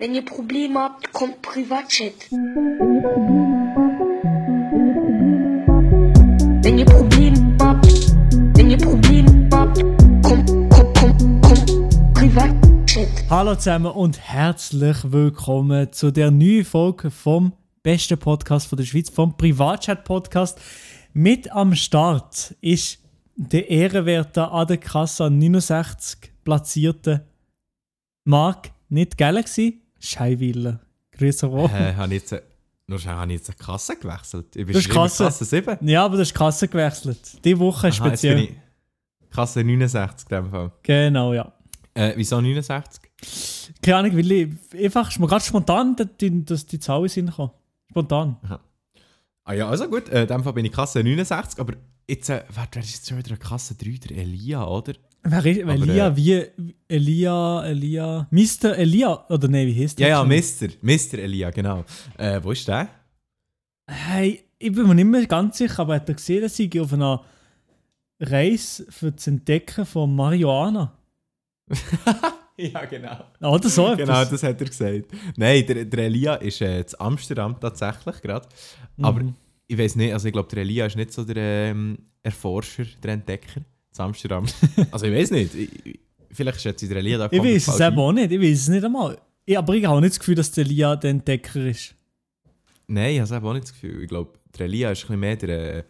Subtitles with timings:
[0.00, 2.14] Wenn ihr Probleme habt, kommt Privatchat.
[6.62, 7.86] Wenn ihr Probleme habt,
[8.56, 9.82] wenn ihr Probleme habt,
[10.22, 13.08] kommt, kommt, kommt, kommt Privatchat.
[13.28, 19.10] Hallo zusammen und herzlich willkommen zu der neuen Folge vom besten Podcast von der Schweiz,
[19.10, 20.58] vom Privatchat-Podcast.
[21.12, 23.00] Mit am Start ist
[23.36, 27.26] der ehrenwerte an der Kasse 69 platzierte
[28.24, 30.80] Mark, nicht Galaxy, Scheiwiller.
[31.12, 31.76] Grüße Woche.
[31.76, 32.34] Äh, habe jetzt,
[32.86, 34.46] nur schon, habe ich jetzt eine Kasse gewechselt?
[34.56, 35.78] Ich bin Du hast schon immer Kasse- Kasse 7.
[35.88, 37.44] Ja, aber du hast die Kasse gewechselt.
[37.44, 38.48] Die Woche ist Aha, speziell.
[39.30, 40.72] Kasse 69 in dem Fall.
[40.82, 41.52] Genau, ja.
[41.94, 43.02] Äh, wieso 69?
[43.82, 44.48] Keine Ahnung, weil ich
[44.84, 47.50] einfach ist mir gerade spontan, dass die, dass die Zahl Sinn kam.
[47.90, 48.36] Spontan.
[49.44, 51.74] Ah ja, also gut, äh, in dem Fall bin ich Kasse 69, aber
[52.08, 53.98] jetzt, äh, warte, wer ist jetzt schon wieder eine Kasse 3?
[54.08, 54.94] Der Elia, oder?
[55.22, 56.06] Wer ist Aber, Elia?
[56.08, 56.46] äh, wie
[56.88, 58.26] Elia, Elia.
[58.30, 58.76] Mr.
[58.76, 59.26] Elia?
[59.28, 60.08] Oder nein, wie heißt Ja, der?
[60.16, 60.28] ja, schon?
[60.28, 60.68] Mister.
[60.80, 61.84] Mister Elia, genau.
[62.16, 62.88] Äh, wo ist der?
[63.86, 66.92] Hey, ich bin mir nicht mehr ganz sicher, aber hat er gesehen, dass ich auf
[66.92, 67.22] einer
[68.20, 70.92] Reise für das Entdecken von Marihuana?
[72.56, 73.24] ja, genau.
[73.40, 73.98] Oder so etwas.
[73.98, 75.06] Genau, das hat er gesagt.
[75.36, 78.48] Nein, der, der Elia ist äh, in Amsterdam tatsächlich gerade.
[79.00, 79.34] Aber Mhm.
[79.66, 81.36] ich weiß nicht, also ich glaube, der Elia ist nicht so der
[81.70, 83.60] ähm, Erforscher, der Entdecker
[83.98, 84.46] Amsterdam.
[84.92, 85.54] also ich weiß nicht.
[85.54, 88.30] Ich, ich- vielleicht schätze ich der Elia da Ich weiß es eben auch nicht.
[88.30, 89.18] Ich weiß es nicht einmal.
[89.44, 91.94] Ich, aber ich habe nicht das Gefühl, dass der Elia der Entdecker ist.
[92.86, 94.02] Nein, ich habe eben auch nicht das Gefühl.
[94.02, 95.82] Ich glaube, der Elia ist ein bisschen mehr der, äh,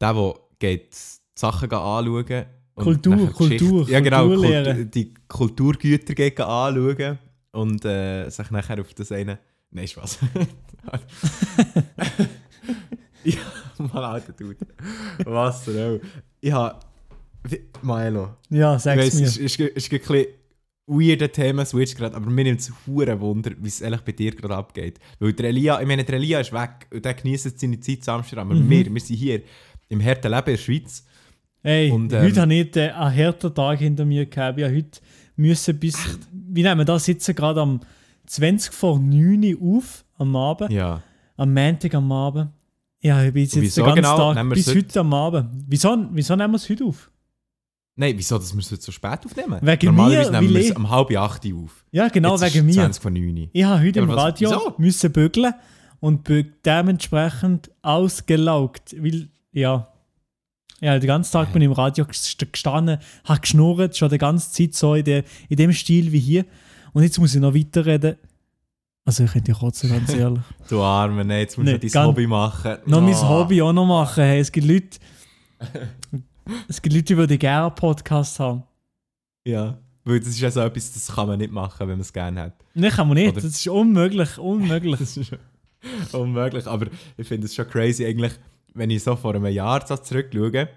[0.00, 0.96] der, der geht die
[1.34, 4.26] Sachen anschauen Kultur, Kultur, ja, genau.
[4.26, 7.18] Kultur, die Kulturgüter geht gehen anschauen
[7.52, 9.38] und äh, sich nachher auf das eine...
[9.70, 10.18] Nein, Spaß.
[13.24, 13.38] ja,
[13.78, 14.66] mal alter Dude.
[15.24, 16.00] Was denn auch.
[16.40, 16.80] Ich habe...
[17.82, 19.26] Milo, Ja, sag's weiss, mir.
[19.26, 20.26] es ist, ist, ist ein bisschen
[20.86, 24.56] weirder Thema-Switch gerade, aber mir nimmt es hure Wunder, wie es ehrlich bei dir gerade
[24.56, 24.98] abgeht.
[25.18, 28.04] Weil der Elia, ich meine, der Elia ist weg und der genießt jetzt seine Zeit
[28.04, 28.50] zu Amsterdam.
[28.50, 28.70] Aber Mhm.
[28.70, 29.42] wir, wir sind hier
[29.88, 31.04] im harten Leben in der Schweiz.
[31.62, 34.58] Hey, Und, ähm, heute habe ich einen harten Tag hinter mir gehabt.
[34.58, 35.00] Ich habe heute
[35.36, 35.96] müssen bis.
[36.32, 37.80] Wie nehmen wir da sitzen gerade am
[38.26, 40.70] 20 vor 9 Uhr auf am Abend.
[40.70, 41.02] Ja.
[41.36, 42.50] Am Montag am Abend.
[43.00, 45.64] Ja, ich bin jetzt Und den ganzen genau Tag bis es heute am Abend.
[45.66, 47.10] Wieso, wieso nehmen wir es heute auf?
[47.96, 49.58] Nein, wieso, dass wir es heute so spät aufnehmen?
[49.62, 51.84] Wegen Normalerweise mir, nehmen wir es um halb acht auf.
[51.92, 52.82] Ja, genau, Jetzt wegen ist mir.
[52.82, 53.50] 20 von 9.
[53.52, 54.74] Ich habe heute Ja, im Radio wieso?
[54.78, 55.54] müssen bügeln
[56.00, 56.28] und
[56.66, 58.96] dementsprechend ausgelaugt.
[59.00, 59.88] Weil, ja.
[60.80, 64.50] Ja, den ganzen Tag bin ich im Radio gest- gestanden, habe geschnurrt, schon die ganze
[64.50, 66.44] Zeit so in, der, in dem Stil wie hier.
[66.92, 68.16] Und jetzt muss ich noch weiterreden.
[69.06, 70.42] Also ich könnte ja kotzen, ganz ehrlich.
[70.68, 72.78] Du Arme, nein, jetzt musst Nee, du dein Hobby machen.
[72.86, 73.28] noch mein Oh.
[73.28, 74.24] Hobby auch noch machen.
[74.24, 74.98] Hey, es gibt Leute,
[76.68, 78.62] es gibt Leute, die gerne einen Podcast haben.
[79.46, 82.12] Ja, weil das ist ja so etwas, das kann man nicht machen, wenn man es
[82.12, 82.64] gerne hat.
[82.74, 83.28] Nein, kann man nicht.
[83.32, 84.98] Oder- Das ist unmöglich, unmöglich.
[85.00, 86.66] Das ist unmöglich.
[86.66, 86.86] Aber
[87.18, 88.32] ich finde es schon crazy, eigentlich,
[88.72, 90.68] wenn ich so vor einem Jahr so zurückschaue,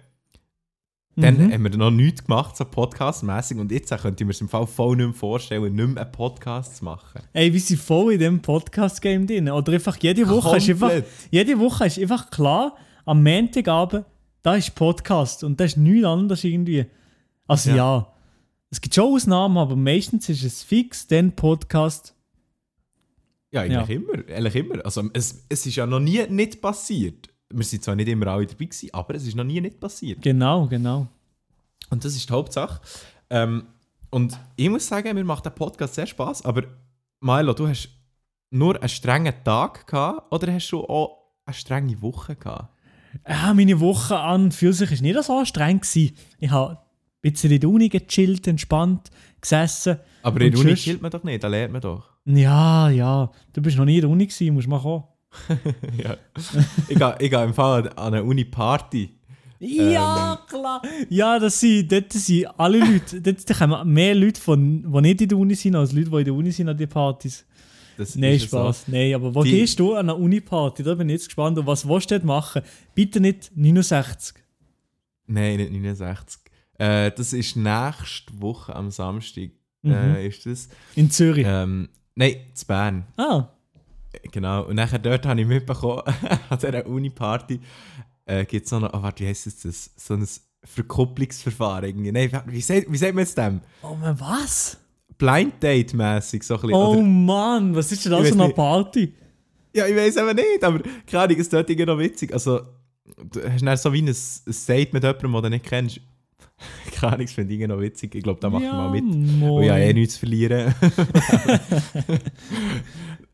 [1.15, 1.51] dann Mhm.
[1.53, 4.67] haben wir noch nichts gemacht, so podcastmäßig Und jetzt könnte ich mir es im Fall
[4.67, 7.21] voll nicht mehr vorstellen, nicht mehr einen Podcast zu machen.
[7.33, 9.49] Ey, wir sind voll in dem Podcast-Game drin.
[9.49, 10.91] Oder einfach jede Woche ist einfach,
[11.31, 14.05] jede Woche ist einfach klar, am Montagabend,
[14.47, 16.85] da ist Podcast und das ist nichts anderes irgendwie.
[17.47, 17.75] Also ja.
[17.75, 18.13] Ja.
[18.69, 22.15] es gibt schon Ausnahmen, aber meistens ist es fix, dann Podcast.
[23.51, 24.13] Ja, eigentlich immer.
[24.13, 24.85] Eigentlich immer.
[24.85, 27.27] Also, es, es ist ja noch nie nicht passiert.
[27.49, 30.21] Wir sind zwar nicht immer alle dabei gewesen, aber es ist noch nie nicht passiert.
[30.21, 31.07] Genau, genau.
[31.89, 32.79] Und das ist die Hauptsache.
[33.29, 33.67] Ähm,
[34.11, 36.45] und ich muss sagen, mir macht der Podcast sehr Spaß.
[36.45, 36.63] Aber
[37.19, 37.89] Milo, du hast
[38.49, 42.76] nur einen strengen Tag gehabt oder hast du auch eine strenge Woche gehabt?
[43.27, 46.15] Ja, meine Woche an für sich ist nicht so streng gewesen.
[46.39, 49.09] Ich habe ein bisschen in der Uni gechillt, entspannt,
[49.41, 49.97] gesessen.
[50.23, 52.03] Aber in der Uni chillt man doch nicht, da lernt man doch.
[52.25, 55.03] Ja, ja, du bist noch nie in der Uni gewesen, musst mal kommen.
[55.97, 56.17] ja.
[56.87, 59.17] ich gehe ich gehe im Fall an eine Uni-Party.
[59.59, 60.81] Ja, klar.
[61.09, 65.29] Ja, das sind, dort sind alle Leute, dort kommen mehr Leute, von, die nicht in
[65.29, 67.45] der Uni sind, als Leute, die in der Uni sind an die Partys.
[67.97, 68.85] Das Nein, Spaß.
[68.87, 70.83] Nein, aber wo Die- gehst du an eine Uni-Party?
[70.83, 71.57] Da bin ich jetzt gespannt.
[71.57, 72.61] Und was willst du dort machen?
[72.95, 74.35] Bitte nicht 69.
[75.25, 76.39] Nein, nicht 69.
[76.77, 79.49] Äh, das ist nächste Woche am Samstag.
[79.81, 79.91] Mhm.
[79.91, 80.69] Äh, ist das?
[80.95, 81.45] In Zürich.
[81.47, 83.05] Ähm, nein, zu Bern.
[83.17, 83.49] Ah,
[84.31, 84.63] Genau.
[84.65, 86.01] Und nachher dort habe ich mitbekommen,
[86.49, 87.59] an dieser Uni-Party
[88.25, 89.91] äh, gibt es so noch, oh, warte, wie heisst das?
[89.95, 90.27] So ein
[90.63, 92.11] Verkupplungsverfahren irgendwie.
[92.11, 93.61] Nein, wie sagt, wie sagt man jetzt dem?
[93.83, 94.77] oh man, was?
[95.17, 96.75] Blind Date-mässig so ein bisschen.
[96.75, 98.53] Oh Oder, Mann, was ist denn Ich das für eine.
[98.53, 99.13] Party?
[99.73, 102.33] ja, ich weiß aber nicht, aber keine Ahnung, es tut irgendwie noch witzig.
[102.33, 102.61] Also,
[103.31, 106.01] du hast dann so wie ein, ein Date mit jemandem, den du nicht kennst.
[106.91, 108.15] keine Ahnung, das finde ich noch witzig.
[108.15, 109.03] Ich glaube, da machen wir ja, mal mit.
[109.05, 109.51] Moin.
[109.51, 110.73] Und ja, eh nichts zu verlieren.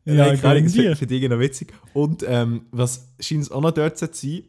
[0.05, 1.73] Ja, keine Ahnung, das finde ich noch witzig.
[1.93, 4.43] Und ähm, was scheint auch noch dort zu sein,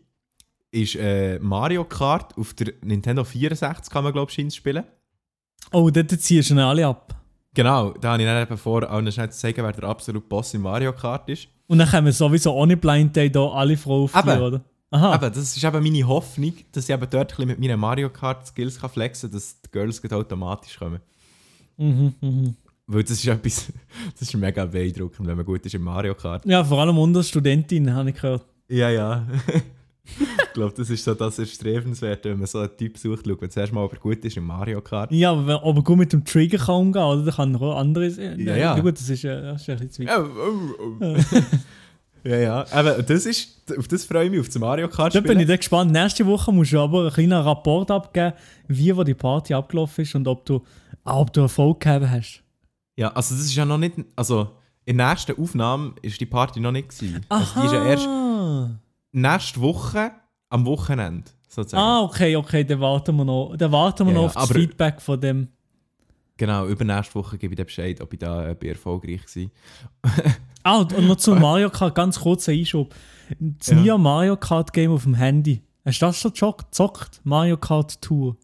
[0.72, 4.84] ist äh, Mario Kart auf der Nintendo 64 kann man glaube ich spielen.
[5.70, 7.23] Oh, dort ziehen schon alle ab.
[7.54, 10.26] Genau, da habe ich dann eben vor, auch noch schnell zu sagen, wer der absolute
[10.26, 11.48] Boss in Mario Kart ist.
[11.68, 14.42] Und dann können wir sowieso ohne Blind Day da alle aufführen, Eben.
[14.42, 14.64] oder?
[14.90, 15.12] Aha.
[15.14, 18.10] Aber das ist eben meine Hoffnung, dass ich eben dort ein bisschen mit meinen Mario
[18.10, 21.00] Kart Skills kann flexen kann, dass die Girls automatisch kommen.
[21.76, 22.56] Mhm, mhm.
[22.86, 23.72] Weil das ist etwas,
[24.18, 26.44] das ist mega beeindruckend, wenn man gut ist im Mario Kart.
[26.44, 28.44] Ja, vor allem unter Studentinnen, habe ich gehört.
[28.68, 29.26] Ja, ja.
[30.04, 33.50] ich glaube, das ist so das Erstrebenswerte, wenn man so einen Typ sucht, schaut man
[33.50, 35.10] zuerst mal, ob er gut ist im Mario Kart.
[35.12, 37.22] Ja, aber ob er gut mit dem Trigger kann umgehen oder?
[37.22, 38.38] Dann kann er auch andere sein.
[38.38, 38.78] Ja, ja.
[38.78, 40.18] Gut, das ist, äh, das ist ein bisschen zu weit.
[40.18, 42.28] Oh, oh, oh.
[42.28, 42.66] ja, ja.
[42.70, 45.46] Aber das ist, auf das freue ich mich, auf das Mario Kart Da bin ich
[45.46, 45.90] dann gespannt.
[45.90, 48.34] Nächste Woche musst du aber einen kleinen Rapport abgeben,
[48.68, 50.62] wie wo die Party abgelaufen ist und ob du,
[51.04, 52.42] ah, ob du Erfolg gehabt hast.
[52.96, 54.50] Ja, also das ist ja noch nicht, also
[54.84, 57.24] in der nächsten Aufnahme ist die Party noch nicht gewesen.
[57.28, 58.08] Also die ist ja erst
[59.14, 60.12] nächste Woche
[60.50, 61.82] am Wochenende, sozusagen.
[61.82, 64.56] Ah, okay, okay, dann warten wir noch, dann warten wir Ja, noch ja, auf das
[64.56, 65.48] Feedback von dem.
[66.36, 70.12] Genau, übernächste Woche gebe ich dir Bescheid, ob ich da äh, erfolgreich war.
[70.66, 72.94] Ah, und noch zum Mario Kart, ganz kurzer Einschub.
[73.38, 73.74] Das Ja.
[73.76, 75.62] neue Mario Kart Game auf dem Handy.
[75.84, 77.20] Hast du das schon gezock- gezockt?
[77.22, 78.36] Mario Kart Tour.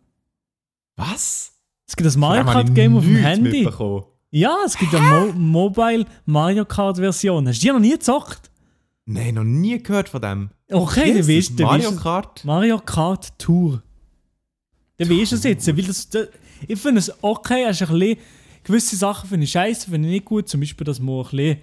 [0.96, 1.52] Was?
[1.88, 3.66] Es gibt das Mario Kart Game auf dem Handy.
[4.32, 7.48] Ja, es gibt eine Mo Mobile Mario Kart Version.
[7.48, 8.49] Hast du die noch nie gezockt?
[9.12, 10.50] Nein, noch nie gehört von dem.
[10.70, 11.62] Okay, dann weißt du.
[11.64, 12.44] Mario Kart?
[12.44, 13.82] Mario Kart Tour.
[14.98, 15.66] Dann weißt du es jetzt.
[15.66, 16.28] Weil das, das,
[16.68, 18.16] ich finde es okay, hast ein bisschen,
[18.64, 20.48] gewisse Sachen finde ich scheiße, finde ich nicht gut.
[20.48, 21.58] Zum Beispiel, dass man ein bisschen,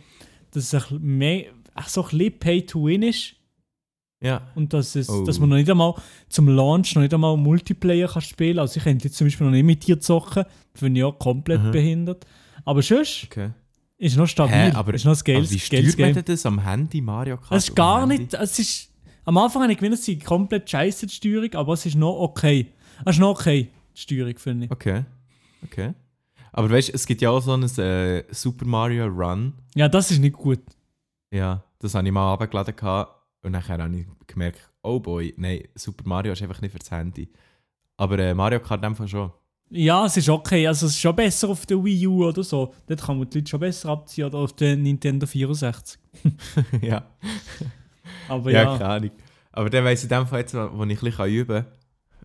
[0.52, 1.46] dass es ein bisschen mehr,
[1.88, 3.34] so ein bisschen Pay to Win ist.
[4.22, 4.42] Ja.
[4.56, 5.24] Und dass, es, Oh.
[5.24, 5.94] dass man noch nicht einmal
[6.28, 9.54] zum Launch noch nicht einmal Multiplayer kann spielen Also ich könnte jetzt zum Beispiel noch
[9.54, 10.44] nicht mit dir zocken.
[10.74, 11.72] Finde ich auch komplett Mhm.
[11.72, 12.26] behindert.
[12.66, 13.52] Aber sonst Okay.
[13.98, 14.56] Ist noch stabil.
[14.56, 17.38] Hä, aber, ist noch ein aber geiles, wie steuert man denn das am Handy, Mario
[17.38, 17.54] Kart?
[17.54, 18.34] Es ist gar nicht.
[18.34, 18.92] Es ist,
[19.26, 22.20] am Anfang habe ich gewinnt, es ist komplett scheiße die Steuerung, aber es ist noch
[22.20, 22.68] okay.
[23.06, 24.72] Es ist noch okay, die Steuerung, finde ich.
[24.72, 25.04] Okay.
[25.64, 25.94] Okay.
[26.52, 29.54] Aber weißt du, es gibt ja auch so einen äh, Super Mario Run.
[29.76, 30.60] Ja, das ist nicht gut.
[31.32, 33.06] Ja, das habe ich mal runtergeladen
[33.44, 37.30] und nachher habe ich gemerkt, oh boy, nein, Super Mario ist einfach nicht fürs Handy.
[37.98, 39.32] Aber äh, Mario Kart einfach schon.
[39.70, 40.66] Ja, es ist okay.
[40.68, 42.74] Also es ist schon besser auf der Wii U oder so.
[42.88, 46.00] Dort kann man die Leute schon besser abziehen oder auf der Nintendo 64.
[46.82, 47.06] ja.
[48.30, 48.78] Aber ja, ja.
[48.78, 49.12] keine Ahnung.
[49.52, 51.74] Aber dann weiss ich in dem Fall jetzt, wo wo ich ein bisschen üben kann,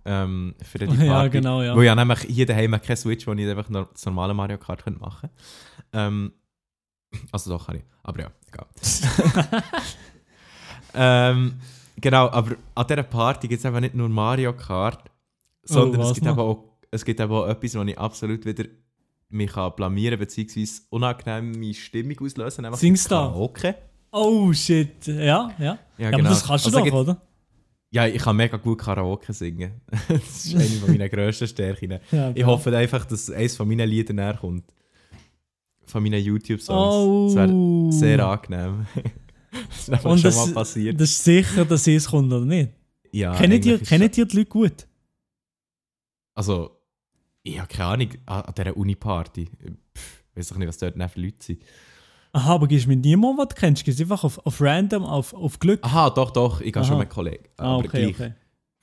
[0.05, 1.05] ähm, für die Party.
[1.05, 1.77] Ja, genau, ja.
[1.77, 4.85] Weil ja nämlich hier daheim keine Switch, wo ich einfach noch das normale Mario Kart
[4.85, 5.31] könnte machen
[5.93, 6.33] ähm,
[7.31, 7.83] Also doch kann ich.
[8.03, 8.67] Aber ja, egal.
[10.95, 11.61] ähm,
[11.97, 15.11] genau, aber an dieser Party gibt es eben nicht nur Mario Kart,
[15.63, 16.33] sondern Oh, es, gibt noch?
[16.33, 18.65] eben auch, es gibt eben auch etwas, wo ich absolut wieder
[19.31, 20.67] mich kann blamieren bzw.
[20.91, 23.29] unangenehme Stimmung auslösen nämlich Singstar.
[23.31, 23.75] Karaoke.
[24.13, 25.07] Oh shit.
[25.07, 25.51] Ja, ja.
[25.59, 26.29] Ja, Ja, aber genau.
[26.31, 27.21] das kannst du Also doch, gibt- oder?
[27.91, 29.81] Ja, ich kann mega gut Karaoke singen.
[30.09, 31.99] das ist eine meiner grössten Stärken.
[32.11, 34.65] Ja, Ich hoffe einfach, dass eines von meinen Liedern näher kommt.
[35.87, 36.95] Von meinen YouTube-Songs.
[36.95, 37.27] Oh.
[37.27, 38.87] Das wäre sehr angenehm.
[39.71, 41.01] das ist Und schon das, mal passiert.
[41.01, 42.71] das ist sicher, dass es kommt, oder nicht?
[43.13, 44.87] ja, kennt ihr die Leute gut?
[46.35, 46.79] Also,
[47.43, 49.43] ich habe keine Ahnung, an, dieser Uni-Party.
[49.63, 51.63] Ich weiß auch nicht, was dort für Leute sind.
[52.35, 53.85] Aha, aber gehst du mit niemandem, was du kennst?
[53.85, 55.81] Gehst du einfach auf, auf random, auf, auf Glück?
[55.83, 57.45] Aha, doch, doch, ich gehe schon mit Kollegen.
[57.59, 58.35] ah, Aber okay, gleich, okay.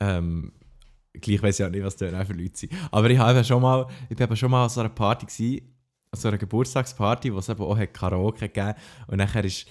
[0.02, 0.52] Ähm,
[1.14, 2.74] gleich weiß ich auch nicht, was dort für Leute sind.
[2.92, 5.66] Aber ich habe schon mal, ich eben schon mal an so einer Party gewesen,
[6.12, 8.76] an so einer Geburtstagsparty, wo es eben auch hat Karaoke gegeben
[9.08, 9.66] und nachher ist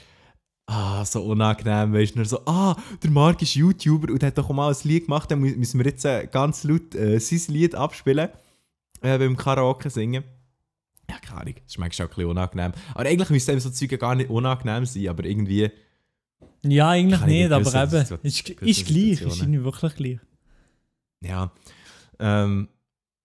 [0.66, 4.50] ah, so unangenehm, weißt du, nur so, ah, der Marc ist YouTuber und hat doch
[4.50, 7.74] mal ein Lied gemacht, dann mü- müssen wir jetzt äh, ganz laut äh, sein Lied
[7.74, 8.28] abspielen,
[9.02, 10.24] äh, beim Karaoke singen.
[11.10, 12.72] Ja, keine Ahnung, das ist manchmal auch ein bisschen unangenehm.
[12.94, 15.70] Aber eigentlich müsste einem so Zeuge gar nicht unangenehm sein, aber irgendwie,
[16.62, 18.04] Ja, eigentlich nicht, aber eben.
[18.04, 20.18] Situ- Ist, ist gleich, ist irgendwie wirklich gleich.
[21.22, 21.50] Ja.
[22.18, 22.68] Ähm,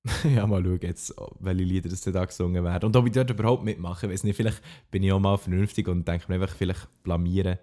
[0.36, 2.86] ja, mal schauen jetzt, welche Lieder das da gesungen werden.
[2.88, 4.36] Und ob ich dort überhaupt mitmache, weiß nicht.
[4.36, 4.62] Vielleicht
[4.92, 7.58] bin ich auch mal vernünftig und denke mir einfach, vielleicht blamieren.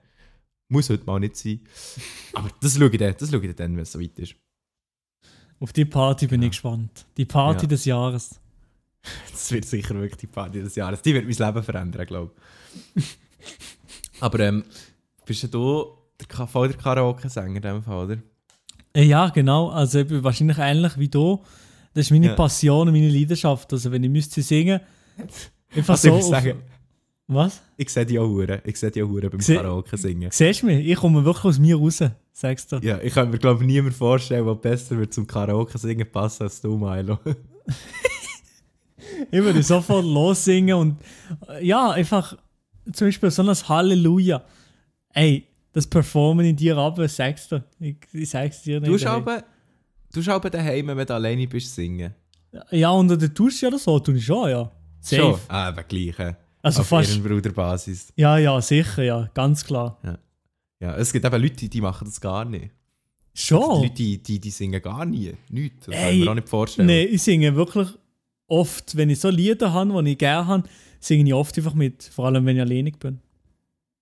[0.68, 1.60] Muss heute mal nicht sein.
[2.34, 4.34] Aber das schaue ich dann, das schaue ich dann, wenn es so weit ist.
[5.60, 6.46] Auf die Party bin Ja.
[6.46, 7.06] ich gespannt.
[7.16, 7.68] Die Party Ja.
[7.68, 8.40] des Jahres.
[9.32, 11.00] Das wird sicher wirklich die Party des Jahres.
[11.00, 12.32] Die wird mein Leben verändern, glaube
[12.94, 13.16] ich.
[14.20, 14.64] Aber ähm,
[15.24, 15.86] bist du
[16.28, 18.18] der, voll der Karaoke-Sänger in dem Fall, oder?
[18.92, 19.70] Äh, Ja, genau.
[19.70, 21.40] Also eben wahrscheinlich ähnlich wie du.
[21.94, 22.34] Das ist meine Ja.
[22.34, 23.72] Passion und meine Leidenschaft.
[23.72, 24.80] Also wenn ich müsste singen,
[25.74, 26.34] einfach Also ich so.
[26.34, 26.58] auf- sagen,
[27.26, 27.62] Was?
[27.78, 28.60] ich sehe die auch hure.
[28.66, 30.30] Ich sehe die auch hure beim Karaoke singen.
[30.30, 30.86] Siehst du mich?
[30.86, 32.00] Ich komme wirklich aus mir raus.
[32.32, 32.76] Sagst du.
[32.76, 36.44] Ja, ich kann mir glaube ich niemand vorstellen, der besser wird zum Karaoke singen passen
[36.44, 37.18] als du, Milo.
[39.30, 40.96] Ich würde sofort lossingen und
[41.48, 42.36] äh, ja, einfach
[42.92, 44.42] zum Beispiel so ein Halleluja.
[45.12, 47.62] Ey, das Performen in dir ab, sagst du.
[47.78, 48.90] Ich, ich sag's dir nicht.
[48.90, 49.06] Du ey.
[49.06, 49.44] aber,
[50.12, 52.14] du aber daheim, wenn du alleine bist, singen.
[52.70, 54.70] Ja, unter der Dusche oder so, tue ich schon, ja.
[55.00, 55.22] Safe.
[55.22, 55.40] Schon?
[55.48, 56.14] Ah, aber gleich.
[56.62, 57.10] Also Auf fast.
[57.10, 58.12] Ehrenbruderbasis.
[58.16, 59.98] Ja, ja, sicher, ja, ganz klar.
[60.02, 60.18] Ja,
[60.80, 62.70] es gibt eben Leute, die- machen das gar nicht.
[63.34, 63.82] Schon?
[63.82, 65.32] Die Leute, die, die, die singen gar nie.
[65.50, 65.86] Nichts.
[65.86, 66.88] Das kann Ey, ich mir auch nicht vorstellen.
[66.88, 67.88] Nein, ich singe wirklich
[68.48, 70.68] oft, wenn ich so Lieder habe, die ich gerne habe,
[70.98, 73.20] singe ich oft einfach mit, vor allem wenn ich alleinig bin.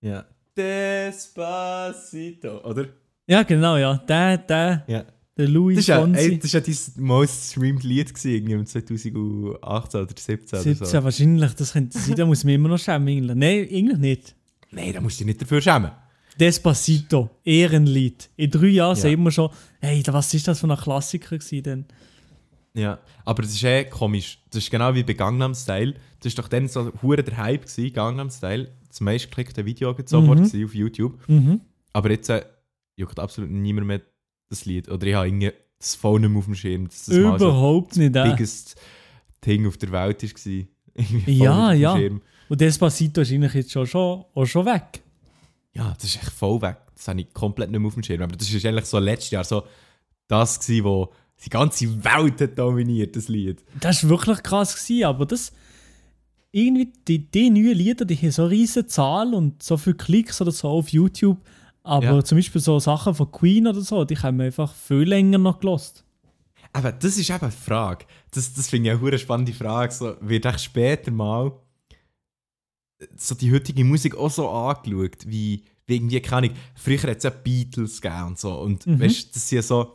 [0.01, 0.25] Ja.
[0.57, 2.87] Despacito, oder?
[3.27, 3.99] Ja, genau, ja.
[3.99, 5.05] Der, der, Ja.
[5.37, 8.53] der Louis Das ist ja, ey, das ist ja dein most streamed Lied gewesen, irgendwie
[8.55, 11.05] im 2018 oder 2017 oder 17 so.
[11.05, 13.27] wahrscheinlich, das könnte sein, da muss mich immer noch schämen.
[13.27, 14.35] Nein, eigentlich nicht.
[14.71, 15.91] Nein, da musst du dich nicht dafür schämen.
[16.39, 18.31] Despacito, Ehrenlied.
[18.37, 19.03] In drei Jahren Ja.
[19.03, 21.85] sehen wir schon, hey, was ist das für ein Klassiker gewesen denn?
[22.75, 24.39] Ja, aber das ist eh komisch.
[24.51, 25.95] Das ist genau wie bei Gangnam Style.
[26.21, 28.71] Das ist doch dann so hure der Hype gewesen, Gangnam Style.
[28.89, 30.65] Das meistgeklickte Video jetzt sofort Mhm.
[30.65, 31.19] auf YouTube.
[31.29, 31.61] Mhm.
[31.93, 32.45] Aber jetzt äh,
[32.97, 34.01] juckt absolut niemand mehr
[34.49, 34.89] das Lied.
[34.89, 36.85] Oder ich habe irgendwie das Phone nicht mehr auf dem Schirm.
[36.89, 38.15] Dass das mal so Überhaupt nicht.
[38.15, 38.31] das Äh.
[38.31, 38.77] biggest
[39.45, 40.65] Ding auf der Welt war.
[41.27, 41.95] Ja, ja.
[42.49, 45.03] Und Despacito ist eigentlich jetzt schon, schon, auch schon weg.
[45.75, 46.79] Ja, das ist echt voll weg.
[46.95, 48.23] Das habe ich komplett nicht mehr auf dem Schirm.
[48.23, 49.65] Aber das ist eigentlich so letztes Jahr so
[50.27, 51.13] das gewesen, wo
[51.45, 53.63] die ganze Welt hat dominiert, das Lied.
[53.81, 55.53] Das war wirklich krass, gewesen, aber das.
[56.51, 60.41] Irgendwie, die, die neuen Lieder, die haben so eine riesige Zahl und so viele Klicks
[60.41, 61.39] oder so auf YouTube.
[61.83, 62.25] Aber Ja.
[62.25, 65.61] zum Beispiel so Sachen von Queen oder so, die haben wir einfach viel länger noch
[65.61, 66.05] gelost.
[66.73, 68.07] Aber das ist eben die Frage.
[68.31, 69.93] Das, das finde ich eine spannende Frage.
[69.93, 71.53] So, wird echt später mal
[73.17, 77.23] so die heutige Musik auch so angeschaut, wie, wie irgendwie, keine Ahnung, früher hat es
[77.25, 78.53] ja Beatles gegeben und so.
[78.61, 79.01] Und Mhm.
[79.01, 79.95] weißt das sind ja so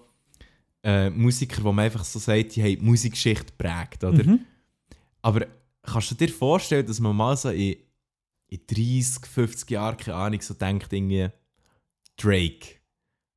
[0.83, 4.23] äh, Musiker, wo man einfach so sagt, die haben die Musikgeschichte geprägt, oder?
[4.23, 4.39] Mhm.
[5.21, 5.45] Aber
[5.81, 7.77] kannst du dir vorstellen, dass man mal so in,
[8.47, 11.29] in 30, 50 Jahren, keine Ahnung, so denkt, irgendwie
[12.17, 12.75] Drake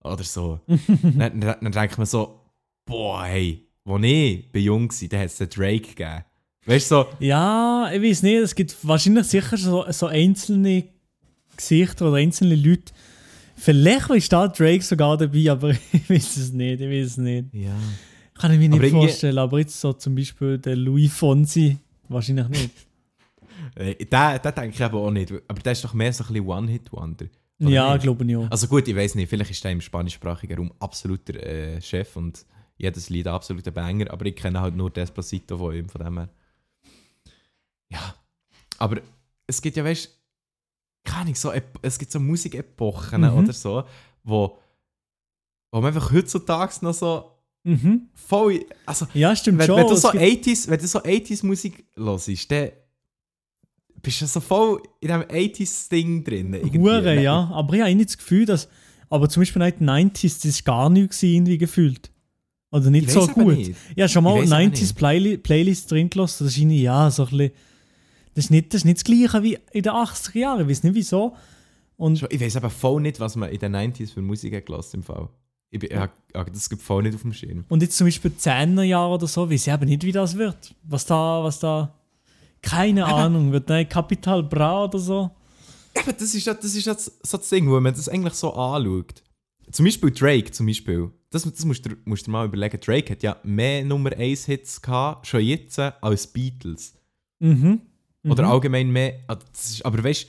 [0.02, 0.60] oder so.
[1.02, 2.40] dann, dann, dann denkt man so,
[2.84, 6.24] boah, hey, als ich bei jung war, dann hat es den Drake gegeben.
[6.66, 10.84] Weißt du, so, Ja, ich weiß nicht, es gibt wahrscheinlich sicher so, so einzelne
[11.56, 12.92] Gesichter oder einzelne Leute.
[13.56, 17.54] Vielleicht ist da Drake sogar dabei, aber ich weiß es nicht, ich weiß es nicht.
[17.54, 17.76] ja.
[18.38, 22.70] Kann ich mir nicht vorstellen, aber jetzt so zum Beispiel der Louis Fonsi, wahrscheinlich nicht.
[23.74, 25.32] Äh, Den, den denke ich aber auch nicht.
[25.48, 27.26] Aber der ist doch mehr so ein bisschen One-Hit-Wonder.
[27.58, 28.50] Ja, glaube ich auch.
[28.50, 32.44] Also gut, ich weiß nicht, vielleicht ist der im spanischsprachigen Raum absoluter äh, Chef und
[32.78, 36.28] jedes Lied absoluter Banger, aber ich kenne halt nur Despacito von ihm, von dem her.
[37.90, 38.14] Ja,
[38.78, 39.00] aber
[39.46, 40.10] es gibt ja, weißt du,
[41.10, 41.52] keine Ahnung, so,
[41.82, 43.30] es gibt so Musikepochen Mhm.
[43.38, 43.84] oder so,
[44.24, 44.58] wo,
[45.70, 47.30] wo man einfach heutzutage noch so
[47.64, 48.08] Mhm.
[48.14, 49.76] voll, also Ja, stimmt wenn, schon.
[49.78, 52.70] wenn, du so gibt- 80s, wenn du so 80s Musik hörst, dann
[54.02, 56.54] bist du so voll in diesem 80s-Ding drin.
[56.54, 56.78] irgendwie.
[56.78, 57.50] Hure, ja.
[57.52, 58.68] Aber ich habe nicht das Gefühl, dass.
[59.08, 62.10] Aber zum Beispiel in den 90s, das war gar nichts irgendwie gefühlt.
[62.72, 63.56] Oder nicht Ich so gut.
[63.56, 63.74] nicht.
[63.96, 64.96] Ja, schon mal Ich weiss aber 90s nicht.
[64.96, 66.44] Playli Playlist drin gelassen.
[66.44, 67.52] Das ist irgendwie, ja, so ein bisschen.
[68.36, 70.60] Das ist, nicht, das ist nicht das Gleiche wie in den 80er Jahren.
[70.60, 71.34] Ich weiß nicht wieso.
[71.96, 74.96] Und Ich weiß aber voll nicht, was man in den 90s für Musik hat gelassen
[74.96, 75.28] im Fall.
[75.70, 77.64] Ich, bin, ich, hab- das gibt voll nicht auf dem Schirm.
[77.68, 80.74] Und jetzt zum Beispiel 10er Jahre oder so, weiß ich eben nicht, wie das wird.
[80.82, 81.94] Was da, was da.
[82.62, 85.30] Keine Ahnung, wird da Capital Bra oder so?
[85.98, 88.34] Aber das ist ja das, ist ja das- so das Ding, wo man das eigentlich
[88.34, 89.22] so anschaut.
[89.72, 91.10] Zum Beispiel Drake, zum Beispiel.
[91.30, 92.78] Das, das musst, du, musst du dir mal überlegen.
[92.80, 96.94] Drake hat ja mehr Nummer 1 Hits gehabt, schon jetzt, äh, als Beatles.
[97.40, 97.80] Mhm.
[98.28, 98.50] Oder Mhm.
[98.50, 99.20] allgemein mehr.
[99.28, 100.28] ah, ist, aber weißt du,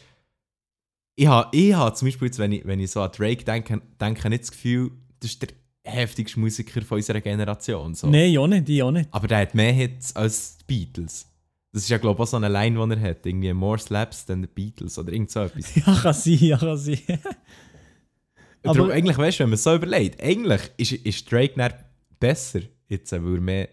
[1.15, 3.81] ich habe ich ha zum Beispiel, jetzt, wenn, ich, wenn ich so an Drake denke,
[3.99, 5.49] denke nicht das Gefühl, das ist der
[5.83, 7.95] heftigste Musiker von unserer Generation.
[7.95, 8.07] So.
[8.07, 9.09] Nein, ja nicht, ich auch nicht.
[9.11, 11.25] Aber der hat mehr Hits als die Beatles.
[11.73, 13.25] Das ist ja, glaube ich, auch so eine Line, die er hat.
[13.25, 15.75] Irgendwie more slaps than the Beatles oder irgend so etwas.
[15.75, 16.99] Ja, kann sein, ja, kann sein.
[18.63, 21.73] Aber Aber- eigentlich, weißt du, wenn man so überlegt, eigentlich ist, ist Drake dann
[22.19, 23.69] besser jetzt, weil er mehr.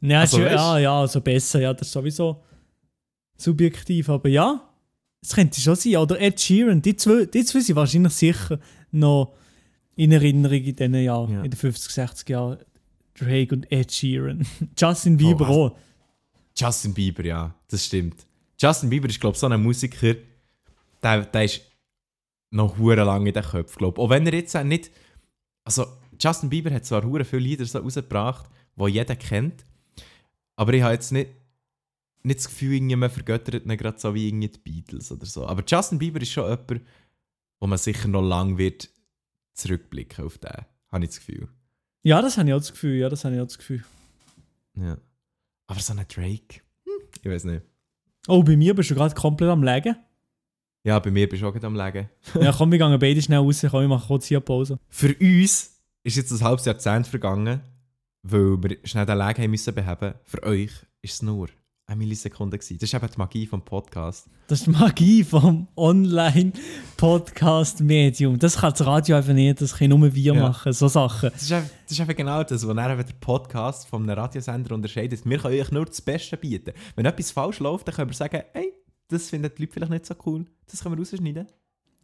[0.00, 2.42] Ja, Also, ist, weißt- ja, ja, also besser, ja, das ist sowieso
[3.36, 4.68] subjektiv, aber ja,
[5.22, 5.96] es könnte schon sein.
[5.96, 8.58] Oder Ed Sheeran, die zwei, die zwei sind wahrscheinlich sicher
[8.92, 9.34] noch
[9.96, 11.42] in Erinnerung in diesen Jahren, Ja.
[11.42, 12.58] in den 50, 60 Jahren.
[13.18, 14.46] Drake und Ed Sheeran.
[14.78, 15.48] Justin Bieber was?
[15.48, 15.76] auch.
[16.56, 18.26] Justin Bieber, ja, das stimmt.
[18.58, 20.14] Justin Bieber ist, glaube ich, so ein Musiker,
[21.02, 21.60] der, der ist
[22.50, 24.04] noch hure lang in den Köpfen, glaube ich.
[24.04, 24.90] Auch wenn er jetzt nicht.
[25.64, 25.86] Also,
[26.20, 29.64] Justin Bieber hat zwar hure viele Lieder so rausgebracht, die jeder kennt,
[30.56, 31.30] aber ich habe jetzt nicht,
[32.26, 35.46] nicht das Gefühl, irgendwie, man vergöttert ihn gerade so wie irgendwie die Beatles oder so.
[35.46, 36.82] Aber Justin Bieber ist schon jemand,
[37.60, 38.90] wo man sicher noch lange wird
[39.54, 40.66] zurückblicken auf den.
[40.90, 41.48] Habe ich das Gefühl.
[42.02, 42.96] Ja, das habe ich auch das Gefühl.
[42.96, 43.84] Ja, das habe ich auch das Gefühl.
[44.74, 44.98] Ja.
[45.68, 47.62] Aber so ein Drake, hm, ich weiß nicht.
[48.28, 49.96] Oh, bei mir bist du gerade komplett am Legen.
[50.82, 52.10] Ja, bei mir bist du auch gerade am Legen.
[52.40, 53.64] ja, komm, wir gehen beide schnell raus.
[53.70, 54.80] Komm, ich mache kurz hier Pause.
[54.88, 57.60] Für uns ist jetzt ein halbes Jahrzehnt vergangen,
[58.22, 60.14] weil wir schnell den Lag haben müssen beheben.
[60.24, 61.48] Für euch ist es nur
[61.88, 62.78] eine Millisekunde gewesen.
[62.78, 64.26] Das ist eben die Magie vom Podcast.
[64.48, 68.38] Das ist die Magie vom Online-Podcast-Medium.
[68.40, 70.34] Das kann das Radio einfach nicht, das können nur wir Ja.
[70.34, 71.30] machen, so Sachen.
[71.32, 75.20] Das ist, eben, das ist eben genau das, was der Podcast einem Radiosender unterscheidet.
[75.24, 76.72] Wir können euch nur das Beste bieten.
[76.96, 78.72] Wenn etwas falsch läuft, dann können wir sagen, hey,
[79.08, 80.44] das finden die Leute vielleicht nicht so cool.
[80.68, 81.46] Das können wir rausschneiden.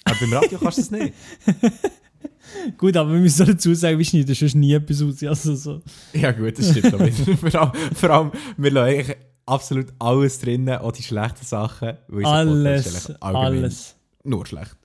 [0.04, 1.12] Aber beim Radio kannst du das nicht.
[2.78, 5.22] Gut, aber wir müssen dazu sagen, wir schneiden sonst nie etwas aus.
[5.24, 5.80] Also so.
[6.12, 6.94] Ja gut, das stimmt.
[6.94, 7.10] aber
[7.50, 9.14] vor, allem, vor allem, wir lassen
[9.46, 11.90] absolut alles drinnen, auch die schlechten Sachen.
[12.08, 13.96] ist Alles, alles.
[14.24, 14.76] Nur schlecht.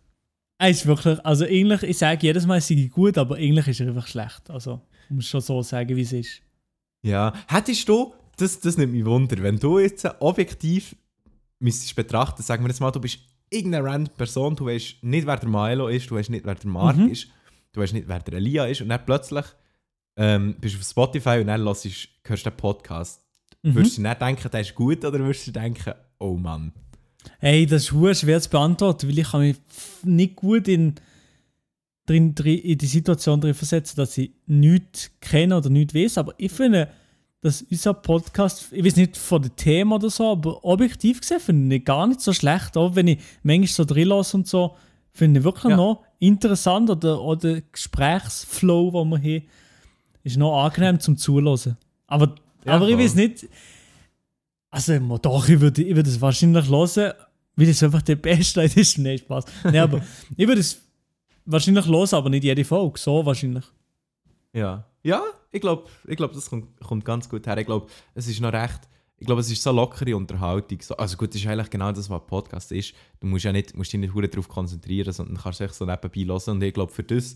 [0.59, 3.79] Er ist wirklich, also eigentlich, ich sage jedes Mal, es sei gut, aber eigentlich ist
[3.79, 4.49] er einfach schlecht.
[4.49, 6.41] Also, muss schon so sagen, wie es ist.
[7.03, 10.95] Ja, hättest du, das, das nimmt mich Wunder, wenn du jetzt objektiv
[11.59, 15.37] müsstest betrachten, sagen wir jetzt mal, du bist irgendeine random Person, du weißt nicht, wer
[15.37, 17.09] der Milo ist, du weißt nicht, wer der Mark Mhm.
[17.09, 17.27] ist,
[17.73, 19.45] du weißt nicht, wer der Elia ist und dann plötzlich
[20.17, 21.85] ähm, bist du auf Spotify und dann hörst,
[22.23, 23.23] hörst du den Podcast.
[23.63, 23.75] Mhm.
[23.75, 26.71] Würdest du nicht denken, der ist gut oder würdest du denken, oh Mann?
[27.39, 29.57] Hey, das ist hure schwer zu beantworten, weil ich kann mich
[30.03, 30.95] nicht gut in,
[32.05, 36.17] drin, in die Situation drin versetzen, dass ich nichts kenne oder nichts weiß.
[36.19, 36.89] Aber ich finde,
[37.41, 41.75] dass unser Podcast, ich weiß nicht von dem Thema oder so, aber objektiv gesehen finde
[41.75, 42.77] ich gar nicht so schlecht.
[42.77, 44.75] Auch wenn ich manchmal so drin lasse und so,
[45.11, 45.75] finde ich wirklich Ja.
[45.77, 49.47] noch interessant oder, oder Gesprächsflow, den wir haben,
[50.23, 51.77] ist noch angenehm zum Zuhören.
[52.07, 52.35] Aber,
[52.67, 53.47] Ja, aber ich weiß nicht,
[54.69, 57.13] also doch, ich würde ich würd es wahrscheinlich hören,
[57.55, 58.97] weil es einfach der beste ist.
[58.97, 59.45] Nein, Spaß.
[59.63, 60.01] Nein, aber
[60.35, 60.81] ich würde es
[61.45, 62.99] wahrscheinlich hören, aber nicht jede Folge.
[62.99, 63.63] So wahrscheinlich.
[64.53, 64.85] Ja.
[65.03, 67.57] Ja, ich glaube, ich glaub, das kommt, kommt ganz gut her.
[67.57, 68.81] Ich glaube, es ist noch recht.
[69.17, 70.79] Ich glaube, es ist so lockere Unterhaltung.
[70.81, 72.93] So, also gut, das ist eigentlich genau das, was ein Podcast ist.
[73.19, 76.41] Du musst, ja nicht, musst dich nicht darauf konzentrieren, sondern kannst echt so nebenbei hören.
[76.57, 77.35] Und ich glaube, für das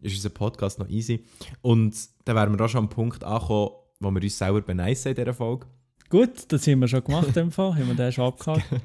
[0.00, 1.24] ist unser Podcast noch easy.
[1.60, 5.16] Und dann wären wir auch schon am Punkt angekommen, wo wir uns selber beneisen in
[5.16, 5.66] dieser Folge.
[6.10, 7.74] Gut, das haben wir schon gemacht dem Fall.
[7.74, 8.64] Haben wir den schon abgehakt.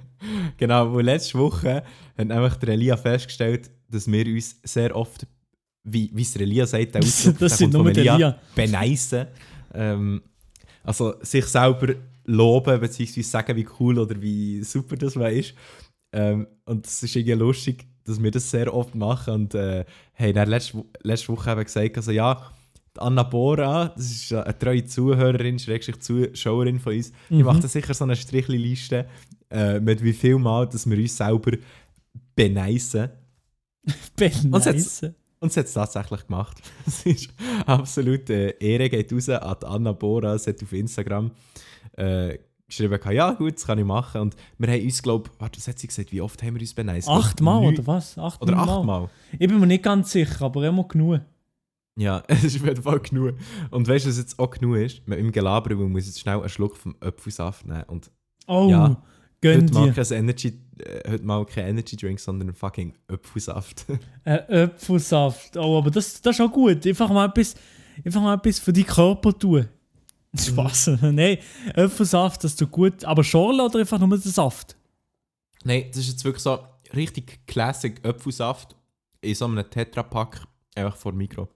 [0.56, 1.84] Genau, weil letzte Woche
[2.18, 5.28] hat nämlich der Elia festgestellt, dass wir uns sehr oft,
[5.84, 8.40] wie, wie es der Elia sagt, der Ausdruck, das sind nur der Lia.
[8.56, 9.28] beneisen.
[9.74, 10.22] Ähm,
[10.82, 15.56] also sich selber loben, beziehungsweise sagen, wie cool oder wie super das war ist.
[16.14, 19.34] Ähm, und es ist irgendwie lustig, dass wir das sehr oft machen.
[19.34, 22.50] Und äh, haben dann letzte, letzte Woche eben gesagt, also ja,
[23.00, 27.44] Anna Bora, das ist eine treue Zuhörerin, schrägstrich Zuschauerin von uns, die Mhm.
[27.46, 29.08] macht dann sicher so eine Strichliste
[29.50, 31.52] äh, mit wie viel Mal, dass wir uns selber
[32.36, 33.10] beneisen.
[34.16, 35.16] Beneisen.
[35.40, 36.58] Und sie hat es tatsächlich gemacht.
[36.88, 37.30] Es ist
[37.66, 40.38] absolut äh, Ehre geht raus an Anna Bora.
[40.38, 41.32] Sie hat auf Instagram
[41.98, 44.22] äh, geschrieben, ja gut, das kann ich machen.
[44.22, 46.74] Und wir haben uns, glaube ich, was hat sie gesagt, wie oft haben wir uns
[46.74, 47.10] beneist?
[47.10, 48.18] Achtmal oder was?
[48.18, 49.10] Acht, Oder achtmal.
[49.34, 51.20] Ich bin mir nicht ganz sicher, aber immer genug.
[51.96, 53.36] Ja, es ist auf jeden Fall genug.
[53.72, 55.08] Und weißt du, was jetzt auch genug ist?
[55.08, 57.84] Mit meinem Gelaber, weil muss jetzt schnell einen Schluck vom Apfelsaft nehmen.
[57.84, 58.10] Und
[58.48, 59.02] Oh, Ja.
[59.42, 63.86] gönn heute mal, kein Energy, äh, heute mal kein Energy Drink, sondern einen fucking Apfelsaft.
[64.26, 65.56] Ein Apfelsaft.
[65.58, 66.86] Oh, aber das, das ist auch gut.
[66.86, 67.56] Einfach mal etwas,
[68.04, 69.68] einfach mal etwas für deinen Körper tun.
[70.38, 70.98] Spaß.
[71.04, 71.38] Nein,
[71.76, 73.06] Apfelsaft, das tut gut.
[73.06, 74.76] Aber Schorle oder einfach nur den Saft?
[75.64, 76.58] Nein, das ist jetzt wirklich so
[76.96, 78.76] richtig Classic Apfelsaft
[79.22, 80.42] in so einem Tetrapack,
[80.76, 81.48] einfach vor dem Mikro.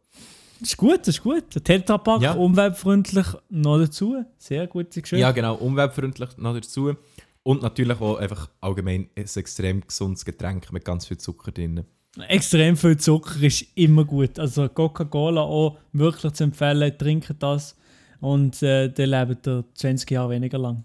[0.59, 1.53] Das ist gut, das ist gut.
[1.55, 2.33] Der Tetrapack, Ja.
[2.33, 4.23] umweltfreundlich noch dazu.
[4.37, 5.19] Sehr gut, sehr schön.
[5.19, 6.95] Ja, genau, umweltfreundlich noch dazu.
[7.43, 11.85] Und natürlich auch einfach allgemein ein extrem gesundes Getränk mit ganz viel Zucker drin.
[12.27, 14.39] Extrem viel Zucker ist immer gut.
[14.39, 16.97] Also Coca-Cola auch wirklich zu empfehlen.
[16.97, 17.75] Trinkt das
[18.19, 20.83] und äh, dann lebt ihr 20 Jahre weniger lang.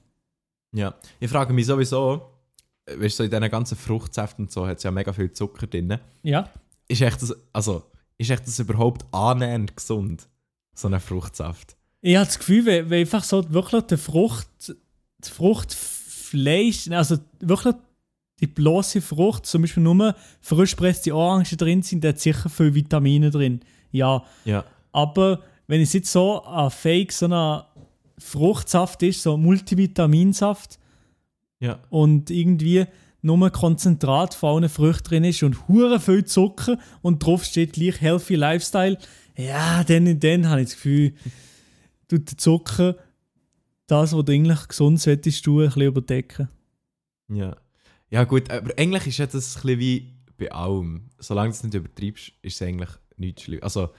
[0.74, 2.22] Ja, ich frage mich sowieso,
[2.87, 5.32] äh, weißt du, so in diesen ganzen Fruchtsäften und so hat es ja mega viel
[5.32, 5.98] Zucker drin.
[6.22, 6.48] Ja.
[6.88, 7.82] Ist echt das, also,
[8.18, 10.29] ist echt das überhaupt annähernd gesund,
[10.75, 11.77] so ein Fruchtsaft?
[12.01, 17.75] Ich habe das Gefühl, wenn, wenn einfach so wirklich die Frucht, die Fruchtfleisch, also wirklich
[18.40, 22.75] die bloße Frucht, zum Beispiel nur frisch presste Orangen drin sind, da hat sicher viel
[22.75, 23.61] Vitamine drin.
[23.92, 24.64] Ja, Ja.
[24.90, 27.62] aber wenn es jetzt so ein Fake, so ein
[28.18, 30.79] Fruchtsaft ist, so Multivitaminsaft
[31.61, 31.79] Ja.
[31.90, 32.87] und irgendwie
[33.22, 38.00] nur Konzentrat von allen Früchten drin ist und hure viel Zucker und drauf steht gleich
[38.00, 38.98] Healthy Lifestyle,
[39.37, 41.14] ja, dann, dann habe ich das Gefühl,
[42.08, 42.96] tut der Zucker
[43.87, 46.48] das, was du eigentlich gesund solltest tun, ein bisschen überdecken.
[47.28, 47.56] Ja.
[48.11, 51.08] Ja, gut, aber eigentlich ist ja das ein bisschen wie bei allem.
[51.18, 53.62] Solange du es nicht übertreibst, ist es eigentlich nichts schlimm.
[53.62, 53.90] Also,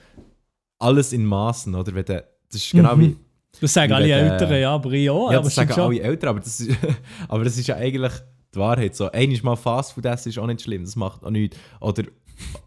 [0.78, 1.94] alles in Maßen, oder?
[1.94, 3.00] Wenn du, das ist genau Mhm.
[3.00, 3.16] wie...
[3.60, 5.30] Das sagen alle Älteren, ja, aber ich auch.
[5.30, 5.84] Ja, aber das sagen schon.
[5.84, 6.76] alle Eltern, aber das, ist,
[7.28, 8.12] aber das ist ja eigentlich
[8.54, 8.94] die Wahrheit.
[8.96, 11.56] So, einmal mal Fastfood essen ist auch nicht schlimm, das macht auch nichts.
[11.80, 12.04] Oder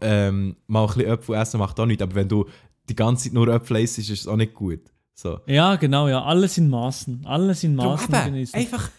[0.00, 2.46] ähm, mal ein bisschen Äpfel essen macht auch nichts, aber wenn du
[2.88, 4.80] die ganze Zeit nur Äpfel isst, ist es auch nicht gut.
[5.14, 5.40] So.
[5.46, 6.22] Ja, genau, ja.
[6.22, 7.26] Alles in Maßen.
[7.26, 8.58] Alles in Maßen genießen.
[8.58, 8.90] einfach